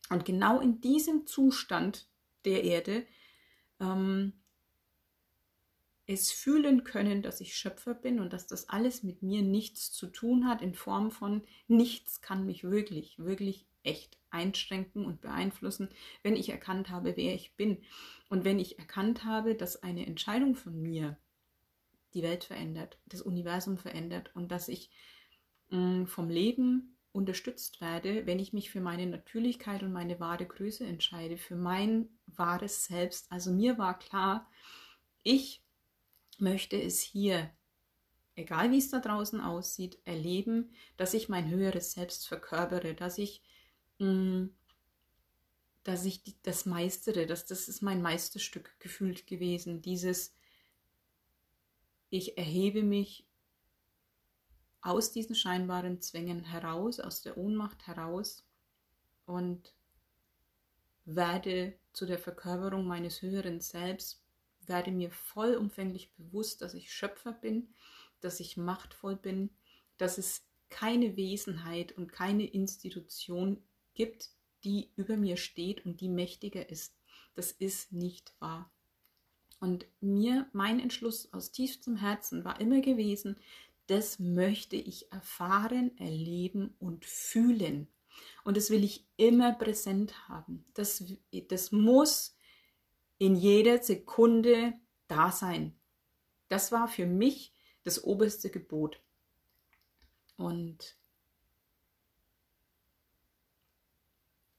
und 0.10 0.26
genau 0.26 0.60
in 0.60 0.82
diesem 0.82 1.26
Zustand 1.26 2.11
der 2.46 2.64
Erde 2.64 3.06
ähm, 3.80 4.34
es 6.08 6.32
fühlen 6.32 6.84
können, 6.84 7.22
dass 7.22 7.42
ich 7.42 7.56
Schöpfer 7.56 7.94
bin 7.94 8.20
und 8.20 8.34
dass 8.34 8.48
das 8.48 8.70
alles 8.70 9.04
mit 9.04 9.22
mir 9.22 9.42
nichts 9.42 9.92
zu 9.92 10.08
tun 10.08 10.48
hat 10.48 10.62
in 10.62 10.74
Form 10.74 11.12
von 11.12 11.44
nichts 11.68 12.22
kann 12.22 12.46
mich 12.46 12.64
wirklich, 12.64 13.18
wirklich 13.20 13.66
echt 13.84 14.18
einschränken 14.30 15.06
und 15.06 15.22
beeinflussen, 15.22 15.90
wenn 16.24 16.36
ich 16.36 16.50
erkannt 16.50 16.90
habe, 16.90 17.18
wer 17.18 17.34
ich 17.36 17.56
bin. 17.56 17.78
Und 18.30 18.46
wenn 18.46 18.60
ich 18.60 18.80
erkannt 18.80 19.26
habe, 19.26 19.56
dass 19.56 19.84
eine 19.84 20.06
Entscheidung 20.06 20.56
von 20.56 20.80
mir 20.82 21.18
die 22.14 22.24
Welt 22.24 22.44
verändert, 22.44 22.98
das 23.08 23.22
Universum 23.22 23.78
verändert 23.78 24.32
und 24.36 24.52
dass 24.52 24.68
ich 24.68 24.90
mh, 25.70 25.80
mm, 25.80 26.08
vom 26.08 26.30
Leben 26.30 26.98
unterstützt 27.14 27.82
werde, 27.82 28.26
wenn 28.26 28.40
ich 28.40 28.54
mich 28.54 28.72
für 28.72 28.80
meine 28.80 29.06
Natürlichkeit 29.06 29.84
und 29.84 29.92
meine 29.92 30.20
wahre 30.20 30.46
Größe 30.46 30.86
entscheide, 30.86 31.38
für 31.38 31.56
mein 31.56 32.10
wahres 32.26 32.86
Selbst. 32.86 33.32
Also 33.32 33.52
mir 33.52 33.78
war 33.78 34.00
klar, 34.00 34.50
ich 35.24 35.64
möchte 36.38 36.82
es 36.82 37.02
hier, 37.02 37.50
egal 38.36 38.72
wie 38.72 38.78
es 38.78 38.90
da 38.90 39.00
draußen 39.00 39.42
aussieht, 39.42 40.00
erleben, 40.06 40.72
dass 40.98 41.14
ich 41.14 41.30
mein 41.30 41.50
höheres 41.50 41.92
Selbst 41.92 42.28
verkörpere, 42.28 42.94
dass 42.94 43.18
ich, 43.18 43.44
mh, 44.00 44.08
mm, 44.08 44.56
dass 45.84 46.06
ich 46.06 46.22
das 46.44 46.66
meistere, 46.66 47.26
dass 47.26 47.46
das 47.46 47.68
ist 47.68 47.82
mein 47.82 48.02
Meisterstück 48.02 48.80
gefühlt 48.80 49.26
gewesen, 49.26 49.82
dieses 49.82 50.36
ich 52.12 52.38
erhebe 52.38 52.84
mich 52.84 53.26
aus 54.82 55.12
diesen 55.12 55.36
scheinbaren 55.36 56.02
Zwängen 56.02 56.44
heraus, 56.44 57.00
aus 57.00 57.22
der 57.22 57.38
Ohnmacht 57.38 57.88
heraus 57.88 58.44
und 59.26 59.74
werde 61.06 61.74
zu 61.94 62.06
der 62.06 62.20
Verkörperung 62.20 62.86
meines 62.86 63.22
höheren 63.22 63.62
Selbst, 63.62 64.24
werde 64.66 64.92
mir 64.92 65.12
vollumfänglich 65.12 66.12
bewusst, 66.14 66.62
dass 66.62 66.74
ich 66.74 66.94
Schöpfer 66.94 67.34
bin, 67.34 67.74
dass 68.22 68.40
ich 68.40 68.58
machtvoll 68.58 69.16
bin, 69.16 69.50
dass 69.98 70.18
es 70.18 70.44
keine 70.70 71.18
Wesenheit 71.18 71.92
und 71.92 72.12
keine 72.12 72.46
Institution 72.46 73.62
gibt, 73.94 74.30
die 74.64 74.92
über 74.96 75.18
mir 75.18 75.38
steht 75.38 75.86
und 75.86 76.02
die 76.02 76.10
mächtiger 76.10 76.70
ist. 76.70 76.96
Das 77.36 77.52
ist 77.52 77.92
nicht 77.92 78.34
wahr. 78.40 78.72
Und 79.60 79.86
mir, 80.00 80.50
mein 80.54 80.80
Entschluss 80.80 81.32
aus 81.34 81.52
tiefstem 81.52 81.98
Herzen 81.98 82.44
war 82.44 82.60
immer 82.60 82.82
gewesen, 82.82 83.38
das 83.92 84.20
möchte 84.20 84.78
ich 84.78 85.12
erfahren, 85.12 85.98
erleben 85.98 86.74
und 86.80 87.04
fühlen. 87.04 87.90
Und 88.46 88.56
das 88.56 88.70
will 88.70 88.86
ich 88.86 89.06
immer 89.18 89.52
präsent 89.52 90.30
haben. 90.30 90.64
Das, 90.76 91.04
das 91.50 91.74
muss 91.74 92.38
in 93.18 93.36
jeder 93.36 93.84
Sekunde 93.84 94.74
da 95.10 95.30
sein. 95.34 95.78
Das 96.48 96.72
war 96.72 96.88
für 96.88 97.06
mich 97.06 97.54
das 97.84 98.02
oberste 98.06 98.50
Gebot. 98.50 99.02
Und 100.38 100.98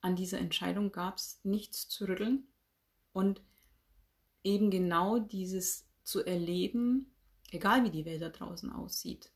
an 0.03 0.15
dieser 0.15 0.41
Entscheidung 0.41 0.93
gab 0.93 1.17
es 1.17 1.41
nichts 1.43 1.89
zu 1.89 2.05
rütteln. 2.05 2.49
Und 3.15 3.41
eben 4.45 4.71
genau 4.71 5.19
dieses 5.19 5.87
zu 6.03 6.23
erleben, 6.23 7.12
egal 7.53 7.85
wie 7.85 7.91
die 7.91 8.05
Welt 8.05 8.23
da 8.23 8.29
draußen 8.29 8.73
aussieht. 8.73 9.31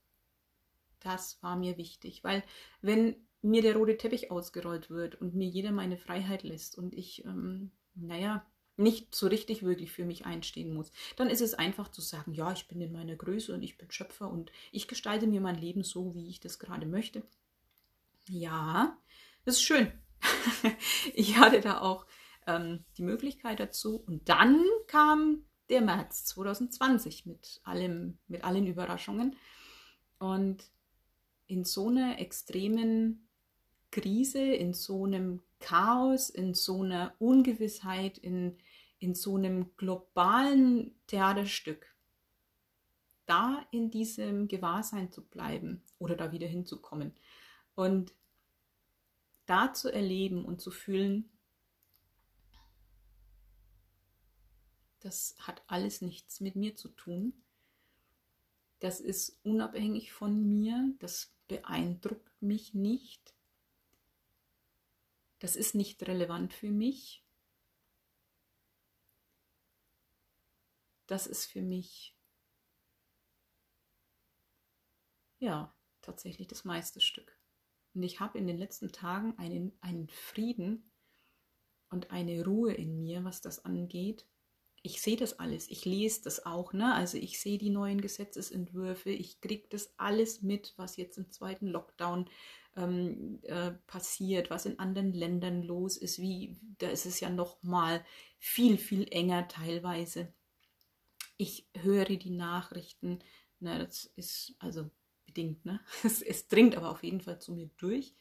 Das 1.01 1.43
war 1.43 1.57
mir 1.57 1.77
wichtig, 1.77 2.25
weil 2.25 2.43
wenn 2.81 3.17
mir 3.43 3.63
der 3.63 3.77
rote 3.77 3.97
Teppich 3.97 4.31
ausgerollt 4.31 4.91
wird 4.91 5.15
und 5.21 5.35
mir 5.35 5.47
jeder 5.47 5.71
meine 5.71 5.97
Freiheit 5.97 6.43
lässt 6.43 6.77
und 6.77 6.95
ich, 6.95 7.25
ähm, 7.25 7.71
naja, 7.95 8.45
nicht 8.77 9.15
so 9.15 9.27
richtig 9.27 9.63
wirklich 9.63 9.93
für 9.93 10.05
mich 10.05 10.27
einstehen 10.27 10.75
muss, 10.75 10.93
dann 11.17 11.31
ist 11.31 11.41
es 11.41 11.55
einfach 11.55 11.89
zu 11.89 12.01
sagen, 12.03 12.35
ja, 12.35 12.53
ich 12.53 12.69
bin 12.69 12.81
in 12.81 12.93
meiner 12.93 13.17
Größe 13.17 13.55
und 13.55 13.63
ich 13.63 13.79
bin 13.79 13.91
Schöpfer 13.91 14.31
und 14.31 14.53
ich 14.73 14.89
gestalte 14.89 15.27
mir 15.27 15.41
mein 15.41 15.59
Leben 15.59 15.83
so, 15.83 16.15
wie 16.15 16.29
ich 16.29 16.41
das 16.41 16.59
gerade 16.59 16.87
möchte. 16.87 17.23
Ja, 18.29 18.99
das 19.45 19.57
ist 19.57 19.63
schön. 19.63 19.93
ich 21.15 21.39
hatte 21.39 21.61
da 21.61 21.81
auch 21.81 22.07
ähm, 22.47 22.85
die 22.99 23.03
Möglichkeit 23.03 23.61
dazu. 23.61 23.97
Und 23.97 24.29
dann 24.29 24.63
kam 24.89 25.46
der 25.69 25.81
März 25.81 26.25
2020 26.27 27.27
mit 27.27 27.61
allem, 27.65 28.19
mit 28.29 28.45
allen 28.45 28.67
Überraschungen. 28.67 29.37
Und 30.19 30.65
in 31.47 31.65
so 31.65 31.89
einer 31.89 32.19
extremen 32.19 33.29
Krise, 33.91 34.43
in 34.43 34.75
so 34.75 35.05
einem 35.05 35.43
Chaos, 35.59 36.31
in 36.31 36.55
so 36.55 36.83
einer 36.83 37.15
Ungewissheit, 37.19 38.19
in, 38.19 38.59
in 38.99 39.15
so 39.15 39.37
einem 39.37 39.77
globalen 39.77 40.95
Theaterstück, 41.07 41.95
da 43.27 43.67
in 43.71 43.91
diesem 43.91 44.49
Gewahrsein 44.49 45.11
zu 45.11 45.25
bleiben 45.25 45.83
oder 45.99 46.15
da 46.15 46.33
wieder 46.33 46.47
hinzukommen 46.47 47.13
und 47.75 48.15
da 49.47 49.73
zu 49.73 49.93
erleben 49.93 50.45
und 50.45 50.61
zu 50.61 50.71
fühlen, 50.71 51.29
Das 55.07 55.37
hat 55.39 55.63
alles 55.69 56.01
nichts 56.01 56.41
mit 56.41 56.57
mir 56.57 56.75
zu 56.75 56.89
tun. 56.89 57.33
Das 58.81 58.99
ist 58.99 59.39
unabhängig 59.45 60.13
von 60.13 60.59
mir. 60.59 60.97
Das 60.99 61.33
beeindruckt 61.47 62.43
mich 62.43 62.75
nicht. 62.75 63.33
Das 65.39 65.55
ist 65.55 65.77
nicht 65.77 66.03
relevant 66.09 66.53
für 66.53 66.73
mich. 66.73 67.25
Das 71.07 71.29
ist 71.29 71.47
für 71.47 71.63
mich, 71.63 72.17
ja, 75.39 75.73
tatsächlich 76.03 76.49
das 76.49 76.65
meiste 76.65 77.01
Stück. 77.01 77.39
Und 77.95 78.03
ich 78.03 78.19
habe 78.19 78.39
in 78.39 78.49
den 78.49 78.59
letzten 78.59 78.91
Tagen 78.91 79.39
einen, 79.39 79.79
einen 79.83 80.09
Frieden 80.09 80.91
und 81.91 82.11
eine 82.11 82.45
Ruhe 82.45 82.75
in 82.75 82.99
mir, 83.05 83.23
was 83.23 83.41
das 83.41 83.65
angeht, 83.65 84.27
ich 84.87 85.03
sehe 85.03 85.17
das 85.17 85.41
alles, 85.41 85.69
ich 85.69 85.85
lese 85.85 86.23
das 86.23 86.47
auch, 86.47 86.73
ne? 86.73 86.95
Also 86.95 87.19
ich 87.19 87.41
sehe 87.41 87.59
die 87.59 87.71
neuen 87.71 88.01
Gesetzesentwürfe, 88.01 89.11
ich 89.11 89.41
kriege 89.41 89.67
das 89.69 89.93
alles 89.97 90.43
mit, 90.43 90.75
was 90.77 90.97
jetzt 90.97 91.19
im 91.19 91.29
zweiten 91.33 91.67
Lockdown 91.67 92.31
ähm, 92.77 93.41
äh, 93.43 93.73
passiert, 93.89 94.49
was 94.49 94.65
in 94.65 94.79
anderen 94.79 95.13
Ländern 95.13 95.65
los 95.65 95.97
ist, 95.97 96.21
wie, 96.21 96.57
da 96.79 96.89
ist 96.89 97.05
es 97.05 97.19
ja 97.19 97.31
noch 97.31 97.61
mal 97.65 98.05
viel, 98.39 98.79
viel 98.79 99.09
enger 99.11 99.49
teilweise. 99.49 100.33
Ich 101.37 101.67
höre 101.75 102.05
die 102.05 102.31
Nachrichten, 102.31 103.19
ne, 103.59 103.81
das 103.81 104.05
ist 104.15 104.55
also 104.61 104.89
bedingt, 105.27 105.65
ne? 105.65 105.81
Es, 106.05 106.23
es 106.23 106.47
dringt 106.47 106.77
aber 106.77 106.91
auf 106.93 107.03
jeden 107.03 107.21
Fall 107.21 107.41
zu 107.41 107.53
mir 107.53 107.71
durch. 107.77 108.15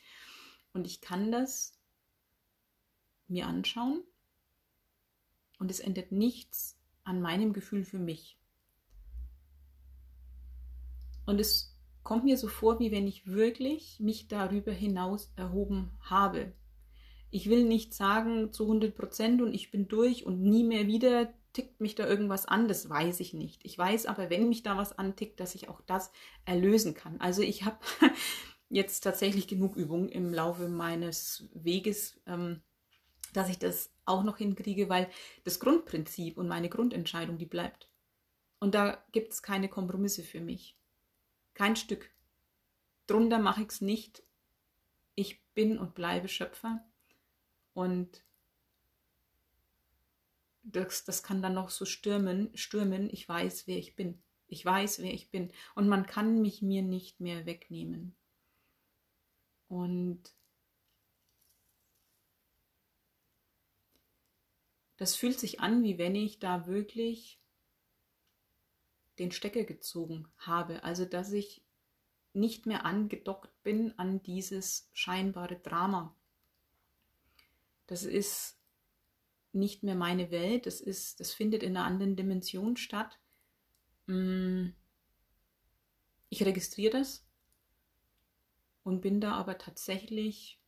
Und 0.73 0.87
ich 0.87 0.99
kann 0.99 1.31
das 1.31 1.77
mir 3.27 3.45
anschauen 3.45 4.03
und 5.59 5.71
es 5.71 5.79
ändert 5.79 6.11
nichts 6.11 6.77
an 7.03 7.21
meinem 7.21 7.53
Gefühl 7.53 7.83
für 7.83 7.99
mich. 7.99 8.37
Und 11.25 11.39
es 11.39 11.75
kommt 12.03 12.23
mir 12.23 12.37
so 12.37 12.47
vor, 12.47 12.79
wie 12.79 12.91
wenn 12.91 13.07
ich 13.07 13.27
wirklich 13.27 13.99
mich 13.99 14.27
darüber 14.27 14.71
hinaus 14.71 15.31
erhoben 15.35 15.91
habe. 15.99 16.53
Ich 17.31 17.49
will 17.49 17.65
nicht 17.65 17.93
sagen 17.93 18.53
zu 18.53 18.63
100 18.63 18.95
Prozent 18.95 19.41
und 19.41 19.53
ich 19.53 19.71
bin 19.71 19.87
durch 19.87 20.25
und 20.25 20.41
nie 20.41 20.63
mehr 20.63 20.87
wieder 20.87 21.33
tickt 21.55 21.79
mich 21.79 21.95
da 21.95 22.05
irgendwas 22.07 22.45
an, 22.45 22.67
das 22.67 22.89
weiß 22.89 23.21
ich 23.21 23.33
nicht. 23.33 23.61
Ich 23.63 23.77
weiß 23.77 24.05
aber, 24.07 24.29
wenn 24.29 24.49
mich 24.49 24.61
da 24.61 24.77
was 24.77 24.97
antickt, 24.97 25.39
dass 25.39 25.55
ich 25.55 25.69
auch 25.69 25.81
das 25.81 26.11
erlösen 26.43 26.93
kann. 26.93 27.19
Also 27.19 27.41
ich 27.41 27.63
habe 27.63 27.77
jetzt 28.69 29.01
tatsächlich 29.01 29.47
genug 29.47 29.75
Übung 29.77 30.09
im 30.09 30.33
Laufe 30.33 30.67
meines 30.67 31.47
Weges, 31.53 32.19
ähm, 32.27 32.61
dass 33.33 33.49
ich 33.49 33.57
das 33.57 33.94
auch 34.05 34.23
noch 34.23 34.37
hinkriege, 34.37 34.89
weil 34.89 35.09
das 35.43 35.59
Grundprinzip 35.59 36.37
und 36.37 36.47
meine 36.47 36.69
Grundentscheidung, 36.69 37.37
die 37.37 37.45
bleibt. 37.45 37.89
Und 38.59 38.75
da 38.75 39.03
gibt 39.11 39.33
es 39.33 39.43
keine 39.43 39.69
Kompromisse 39.69 40.23
für 40.23 40.39
mich. 40.39 40.75
Kein 41.53 41.75
Stück. 41.75 42.09
Drunter 43.07 43.39
mache 43.39 43.61
ich 43.61 43.69
es 43.69 43.81
nicht. 43.81 44.23
Ich 45.15 45.41
bin 45.53 45.77
und 45.77 45.95
bleibe 45.95 46.27
Schöpfer. 46.27 46.83
Und 47.73 48.23
das, 50.63 51.03
das 51.05 51.23
kann 51.23 51.41
dann 51.41 51.53
noch 51.53 51.69
so 51.69 51.85
stürmen, 51.85 52.49
stürmen. 52.55 53.09
Ich 53.11 53.27
weiß, 53.27 53.67
wer 53.67 53.77
ich 53.77 53.95
bin. 53.95 54.21
Ich 54.47 54.65
weiß, 54.65 54.99
wer 54.99 55.13
ich 55.13 55.29
bin. 55.29 55.51
Und 55.75 55.87
man 55.87 56.05
kann 56.05 56.41
mich 56.41 56.61
mir 56.61 56.81
nicht 56.81 57.19
mehr 57.19 57.45
wegnehmen. 57.45 58.15
Und 59.67 60.21
Das 64.97 65.15
fühlt 65.15 65.39
sich 65.39 65.59
an, 65.59 65.83
wie 65.83 65.97
wenn 65.97 66.15
ich 66.15 66.39
da 66.39 66.67
wirklich 66.67 67.39
den 69.19 69.31
Stecker 69.31 69.63
gezogen 69.63 70.27
habe. 70.37 70.83
Also, 70.83 71.05
dass 71.05 71.31
ich 71.31 71.63
nicht 72.33 72.65
mehr 72.65 72.85
angedockt 72.85 73.51
bin 73.63 73.97
an 73.97 74.21
dieses 74.23 74.89
scheinbare 74.93 75.57
Drama. 75.57 76.15
Das 77.87 78.03
ist 78.03 78.59
nicht 79.53 79.83
mehr 79.83 79.95
meine 79.95 80.31
Welt, 80.31 80.65
das 80.65 80.81
ist, 80.81 81.19
das 81.19 81.33
findet 81.33 81.63
in 81.63 81.77
einer 81.77 81.85
anderen 81.85 82.15
Dimension 82.15 82.75
statt. 82.75 83.17
Mm. 84.07 84.69
Ich 86.29 86.43
registriere 86.43 86.97
das 86.97 87.25
und 88.83 89.01
bin 89.01 89.21
da 89.21 89.33
aber 89.33 89.57
tatsächlich 89.57 90.59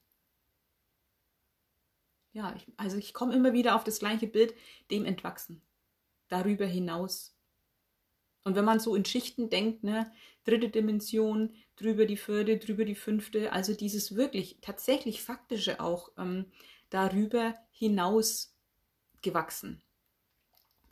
ja, 2.38 2.54
ich, 2.56 2.68
also 2.78 2.98
ich 2.98 3.16
komme 3.16 3.34
immer 3.34 3.52
wieder 3.52 3.76
auf 3.76 3.84
das 3.84 3.98
gleiche 3.98 4.28
Bild, 4.28 4.54
dem 4.92 5.06
entwachsen. 5.06 5.64
Darüber 6.30 6.68
hinaus. 6.68 7.36
Und 8.44 8.56
wenn 8.56 8.64
man 8.64 8.80
so 8.80 8.94
in 8.94 9.06
Schichten 9.06 9.50
denkt, 9.50 9.84
ne, 9.84 10.12
dritte 10.46 10.70
Dimension, 10.70 11.56
drüber 11.78 12.06
die 12.06 12.16
vierte, 12.16 12.58
drüber 12.58 12.86
die 12.86 12.96
fünfte, 12.96 13.52
also 13.52 13.74
dieses 13.74 14.16
wirklich 14.16 14.60
tatsächlich 14.62 15.24
faktische 15.24 15.80
auch 15.80 16.12
ähm, 16.18 16.46
darüber 16.92 17.56
hinaus 17.72 18.56
gewachsen, 19.24 19.82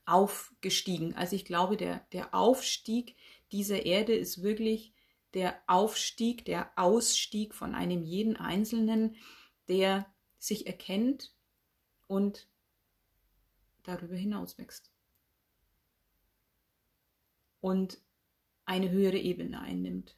aufgestiegen. 0.05 1.13
Also 1.15 1.36
ich 1.36 1.45
glaube, 1.45 1.77
der, 1.77 2.08
der 2.12 2.34
Aufstieg 2.34 3.15
dieser 3.51 3.86
Erde 3.86 4.15
ist 4.15 4.41
wirklich 4.41 4.93
der 5.36 5.62
Aufstieg, 5.67 6.43
der 6.45 6.71
Ausstieg 6.75 7.53
von 7.53 7.75
einem 7.75 8.03
jeden 8.03 8.36
Einzelnen, 8.36 9.15
der 9.67 10.08
sich 10.39 10.65
erkennt 10.65 11.35
und 12.08 12.48
darüber 13.84 14.15
hinaus 14.15 14.58
wächst. 14.58 14.91
Und 17.62 18.00
eine 18.65 18.91
höhere 18.91 19.18
Ebene 19.18 19.60
einnimmt. 19.60 20.18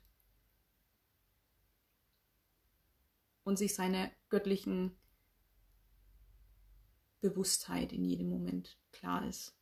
Und 3.43 3.57
sich 3.57 3.75
seiner 3.75 4.11
göttlichen 4.29 4.97
Bewusstheit 7.21 7.93
in 7.93 8.03
jedem 8.03 8.29
Moment 8.29 8.77
klar 8.91 9.25
ist. 9.27 9.55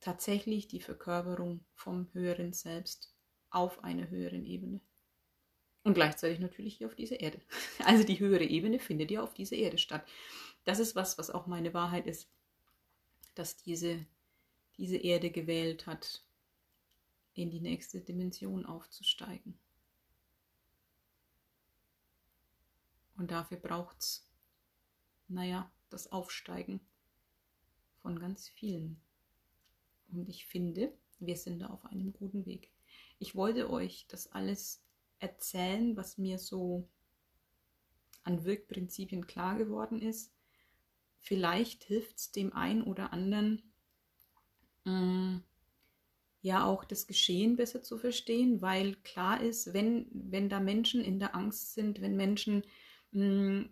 Tatsächlich 0.00 0.68
die 0.68 0.80
Verkörperung 0.80 1.64
vom 1.74 2.12
höheren 2.12 2.52
Selbst 2.52 3.14
auf 3.48 3.82
einer 3.82 4.10
höheren 4.10 4.44
Ebene. 4.44 4.80
Und 5.84 5.94
gleichzeitig 5.94 6.40
natürlich 6.40 6.76
hier 6.76 6.86
auf 6.86 6.94
dieser 6.94 7.20
Erde. 7.20 7.40
Also 7.84 8.04
die 8.04 8.18
höhere 8.18 8.44
Ebene 8.44 8.78
findet 8.78 9.10
ja 9.10 9.22
auf 9.22 9.34
dieser 9.34 9.56
Erde 9.56 9.78
statt. 9.78 10.04
Das 10.64 10.78
ist 10.78 10.96
was, 10.96 11.18
was 11.18 11.30
auch 11.30 11.46
meine 11.46 11.74
Wahrheit 11.74 12.06
ist 12.06 12.28
dass 13.34 13.56
diese, 13.56 14.04
diese 14.76 14.96
Erde 14.96 15.30
gewählt 15.30 15.86
hat, 15.86 16.22
in 17.34 17.50
die 17.50 17.60
nächste 17.60 18.00
Dimension 18.00 18.64
aufzusteigen. 18.64 19.58
Und 23.16 23.30
dafür 23.30 23.58
braucht 23.58 24.00
es, 24.00 24.30
naja, 25.28 25.70
das 25.90 26.12
Aufsteigen 26.12 26.80
von 28.02 28.18
ganz 28.18 28.48
vielen. 28.48 29.00
Und 30.12 30.28
ich 30.28 30.46
finde, 30.46 30.92
wir 31.18 31.36
sind 31.36 31.60
da 31.60 31.68
auf 31.68 31.84
einem 31.86 32.12
guten 32.12 32.46
Weg. 32.46 32.70
Ich 33.18 33.34
wollte 33.34 33.70
euch 33.70 34.06
das 34.08 34.30
alles 34.30 34.83
erzählen, 35.24 35.96
was 35.96 36.18
mir 36.18 36.38
so 36.38 36.86
an 38.24 38.44
Wirkprinzipien 38.44 39.26
klar 39.26 39.56
geworden 39.56 40.00
ist. 40.00 40.32
Vielleicht 41.18 41.84
hilft 41.84 42.18
es 42.18 42.32
dem 42.32 42.52
einen 42.52 42.82
oder 42.82 43.12
anderen, 43.12 43.62
mh, 44.84 44.92
mm, 44.92 45.44
ja 46.42 46.66
auch 46.66 46.84
das 46.84 47.06
Geschehen 47.06 47.56
besser 47.56 47.82
zu 47.82 47.96
verstehen, 47.96 48.60
weil 48.60 48.96
klar 48.96 49.40
ist, 49.40 49.72
wenn, 49.72 50.06
wenn 50.12 50.50
da 50.50 50.60
Menschen 50.60 51.02
in 51.02 51.18
der 51.18 51.34
Angst 51.34 51.72
sind, 51.72 52.02
wenn 52.02 52.16
Menschen 52.16 52.64
mh, 53.12 53.24
mm, 53.24 53.70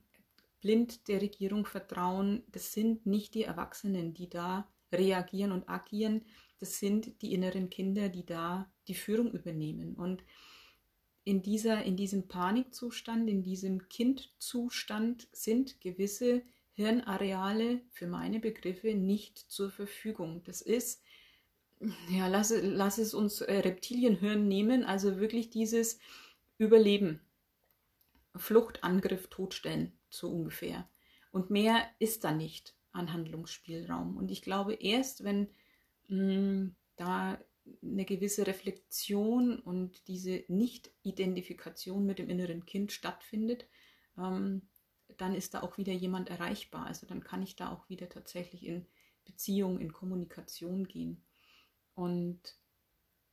blind 0.62 1.08
der 1.08 1.20
Regierung 1.20 1.66
vertrauen, 1.66 2.44
das 2.50 2.72
sind 2.72 3.04
nicht 3.04 3.34
die 3.34 3.42
Erwachsenen, 3.42 4.14
die 4.14 4.30
da 4.30 4.68
reagieren 4.90 5.52
und 5.52 5.68
agieren, 5.68 6.24
das 6.60 6.78
sind 6.78 7.20
die 7.20 7.34
inneren 7.34 7.68
Kinder, 7.68 8.08
die 8.08 8.24
da 8.24 8.70
die 8.86 8.94
Führung 8.94 9.32
übernehmen. 9.32 9.94
Und 9.96 10.22
in, 11.24 11.42
dieser, 11.42 11.85
in 11.85 11.96
diesem 11.96 12.28
Panikzustand, 12.28 13.28
in 13.28 13.42
diesem 13.42 13.88
Kindzustand 13.88 15.28
sind 15.32 15.80
gewisse 15.80 16.42
Hirnareale 16.74 17.80
für 17.90 18.06
meine 18.06 18.40
Begriffe 18.40 18.94
nicht 18.94 19.38
zur 19.38 19.70
Verfügung. 19.70 20.42
Das 20.44 20.62
ist, 20.62 21.02
ja, 22.11 22.26
lass, 22.28 22.52
lass 22.61 22.98
es 22.98 23.14
uns 23.14 23.40
äh, 23.40 23.58
Reptilienhirn 23.58 24.48
nehmen, 24.48 24.85
also 24.85 25.18
wirklich 25.18 25.50
dieses 25.50 25.98
Überleben, 26.58 27.20
Flucht, 28.35 28.82
Angriff, 28.82 29.28
Todstellen, 29.28 29.92
so 30.08 30.30
ungefähr. 30.30 30.88
Und 31.30 31.50
mehr 31.50 31.85
ist 31.98 32.24
da 32.24 32.32
nicht 32.32 32.74
an 32.92 33.12
Handlungsspielraum. 33.12 34.16
Und 34.16 34.30
ich 34.30 34.42
glaube, 34.42 34.74
erst 34.74 35.24
wenn 35.24 35.48
mh, 36.08 36.18
hm, 36.18 36.74
da 36.96 37.38
eine 37.83 38.05
gewisse 38.05 38.46
Reflexion 38.46 39.59
und 39.61 40.07
diese 40.09 40.44
Nicht-Identifikation 40.48 42.05
mit 42.05 42.18
dem 42.18 42.29
inneren 42.29 42.66
Kind 42.66 42.92
stattfindet, 42.92 43.66
ähm, 44.18 44.62
dann 45.16 45.35
ist 45.35 45.55
da 45.55 45.62
auch 45.62 45.79
wieder 45.79 45.92
jemand 45.92 46.31
erreichbar. 46.31 46.87
Also 46.87 47.07
dann 47.07 47.22
kann 47.22 47.42
ich 47.42 47.57
da 47.57 47.70
auch 47.70 47.88
wieder 47.88 48.09
tatsächlich 48.09 48.66
in 48.66 48.87
Beziehung, 49.25 49.79
in 49.79 49.92
Kommunikation 49.92 50.88
gehen. 50.88 51.22
Und 51.94 52.40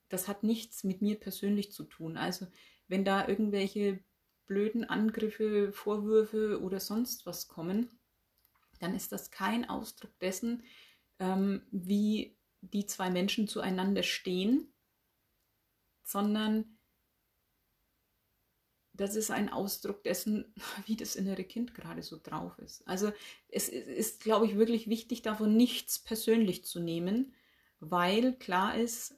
das 0.10 0.28
hat 0.28 0.44
nichts 0.44 0.84
mit 0.84 1.02
mir 1.02 1.20
persönlich 1.20 1.72
zu 1.72 1.84
tun. 1.84 2.18
Also 2.18 2.48
wenn 2.88 3.06
da 3.06 3.28
irgendwelche 3.28 4.00
blöden 4.46 4.84
Angriffe, 4.84 5.72
Vorwürfe 5.72 6.62
oder 6.62 6.80
sonst 6.80 7.26
was 7.26 7.48
kommen, 7.48 7.90
dann 8.80 8.96
ist 8.96 9.12
das 9.12 9.32
kein 9.32 9.70
Ausdruck 9.70 10.18
dessen, 10.20 10.64
ähm, 11.20 11.62
wie 11.72 12.36
die 12.62 12.86
zwei 12.86 13.10
Menschen 13.10 13.48
zueinander 13.48 14.04
stehen, 14.04 14.74
sondern 16.04 16.80
das 18.94 19.16
ist 19.16 19.32
ein 19.32 19.50
Ausdruck 19.50 20.04
dessen, 20.04 20.54
wie 20.86 20.96
das 20.96 21.16
innere 21.16 21.44
Kind 21.44 21.74
gerade 21.74 22.04
so 22.04 22.20
drauf 22.22 22.58
ist. 22.60 22.86
Also 22.88 23.12
es 23.48 23.70
ist, 23.70 24.22
glaube 24.22 24.46
ich, 24.46 24.56
wirklich 24.56 24.90
wichtig, 24.90 25.22
davon 25.22 25.56
nichts 25.56 26.00
persönlich 26.00 26.66
zu 26.66 26.80
nehmen, 26.80 27.34
weil 27.80 28.34
klar 28.38 28.78
ist, 28.78 29.16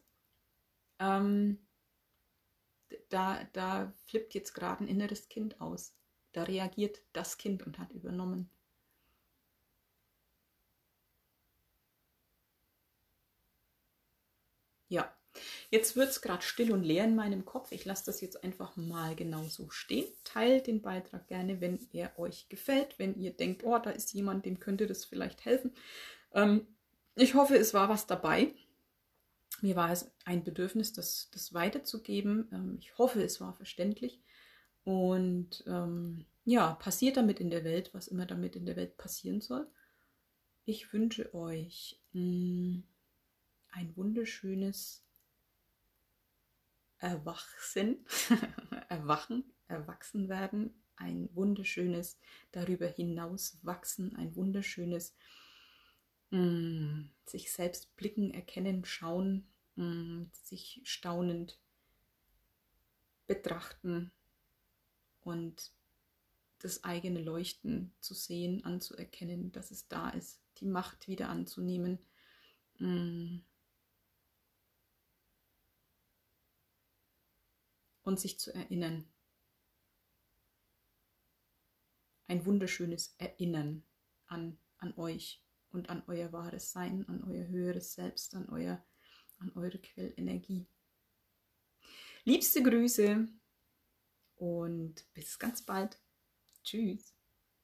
ähm, 0.99 1.65
da, 3.10 3.43
da 3.54 3.93
flippt 4.06 4.36
jetzt 4.36 4.54
gerade 4.54 4.84
ein 4.84 4.88
inneres 4.88 5.30
Kind 5.30 5.60
aus. 5.60 5.95
Da 6.34 6.43
reagiert 6.43 7.01
das 7.13 7.38
Kind 7.38 7.63
und 7.65 7.80
hat 7.80 7.91
übernommen. 7.91 8.49
Ja, 14.91 15.12
Jetzt 15.69 15.95
wird 15.95 16.10
es 16.10 16.21
gerade 16.21 16.41
still 16.41 16.71
und 16.73 16.84
leer 16.84 17.06
in 17.06 17.15
meinem 17.15 17.45
Kopf. 17.45 17.71
Ich 17.71 17.86
lasse 17.86 18.06
das 18.06 18.21
jetzt 18.21 18.43
einfach 18.43 18.75
mal 18.75 19.15
genau 19.15 19.43
so 19.43 19.69
stehen. 19.69 20.06
Teilt 20.23 20.67
den 20.67 20.82
Beitrag 20.82 21.27
gerne, 21.27 21.62
wenn 21.62 21.80
er 21.93 22.17
euch 22.19 22.49
gefällt, 22.49 22.99
wenn 22.99 23.15
ihr 23.15 23.32
denkt, 23.32 23.63
oh, 23.63 23.77
da 23.77 23.91
ist 23.91 24.13
jemand, 24.13 24.45
dem 24.45 24.60
könnte 24.60 24.88
das 24.88 25.06
vielleicht 25.06 25.45
helfen. 25.45 25.71
Ähm, 26.34 26.67
ich 27.15 27.36
hoffe, 27.36 27.56
es 27.56 27.73
war 27.73 27.89
was 27.89 28.08
dabei. 28.08 28.54
Mir 29.62 29.75
war 29.75 29.91
es 29.91 30.12
ein 30.25 30.43
Bedürfnis, 30.43 30.93
das, 30.93 31.30
das 31.32 31.54
weiterzugeben. 31.54 32.49
Ähm, 32.51 32.77
ich 32.80 32.97
hoffe, 32.97 33.23
es 33.23 33.39
war 33.39 33.54
verständlich. 33.54 34.21
Und 34.84 35.63
ähm, 35.67 36.25
ja, 36.43 36.73
passiert 36.73 37.17
damit 37.17 37.39
in 37.39 37.51
der 37.51 37.63
Welt, 37.63 37.93
was 37.93 38.08
immer 38.08 38.25
damit 38.25 38.56
in 38.56 38.65
der 38.65 38.75
Welt 38.75 38.97
passieren 38.97 39.39
soll. 39.39 39.67
Ich 40.65 40.91
wünsche 40.91 41.34
euch 41.34 42.01
mh, 42.13 42.21
mm, 42.21 42.84
ein 43.71 43.95
wunderschönes 43.95 45.03
Erwachsen, 46.99 48.05
Erwachen, 48.89 49.43
Erwachsen 49.67 50.29
werden, 50.29 50.73
ein 50.97 51.29
wunderschönes 51.34 52.19
darüber 52.51 52.88
hinaus 52.88 53.57
wachsen, 53.63 54.15
ein 54.15 54.36
wunderschönes 54.36 55.15
mh, 56.29 56.39
mm, 56.39 57.10
sich 57.25 57.51
selbst 57.51 57.95
blicken, 57.95 58.31
erkennen, 58.31 58.86
schauen, 58.86 59.47
mh, 59.75 59.86
mm, 59.86 60.31
sich 60.43 60.81
staunend 60.84 61.60
betrachten 63.27 64.12
und 65.21 65.71
das 66.60 66.84
eigene 66.84 67.21
Leuchten 67.21 67.91
zu 67.99 68.13
sehen, 68.13 68.63
anzuerkennen, 68.63 69.51
dass 69.51 69.71
es 69.71 69.88
da 69.88 70.10
ist, 70.10 70.39
die 70.60 70.65
Macht 70.65 71.07
wieder 71.07 71.29
anzunehmen. 71.29 71.97
Mh, 72.77 73.41
und 78.03 78.19
sich 78.19 78.39
zu 78.39 78.53
erinnern. 78.53 79.05
Ein 82.27 82.45
wunderschönes 82.45 83.15
Erinnern 83.17 83.83
an, 84.27 84.58
an 84.77 84.93
euch 84.97 85.43
und 85.71 85.89
an 85.89 86.04
euer 86.08 86.31
wahres 86.31 86.71
Sein, 86.71 87.08
an 87.08 87.23
euer 87.23 87.47
höheres 87.47 87.93
Selbst, 87.93 88.35
an, 88.35 88.47
euer, 88.49 88.83
an 89.39 89.52
eure 89.56 89.79
Quellenergie. 89.79 90.67
Liebste 92.23 92.62
Grüße 92.63 93.27
und 94.35 95.13
bis 95.13 95.37
ganz 95.39 95.62
bald. 95.63 95.99
Tschüss. 96.63 97.15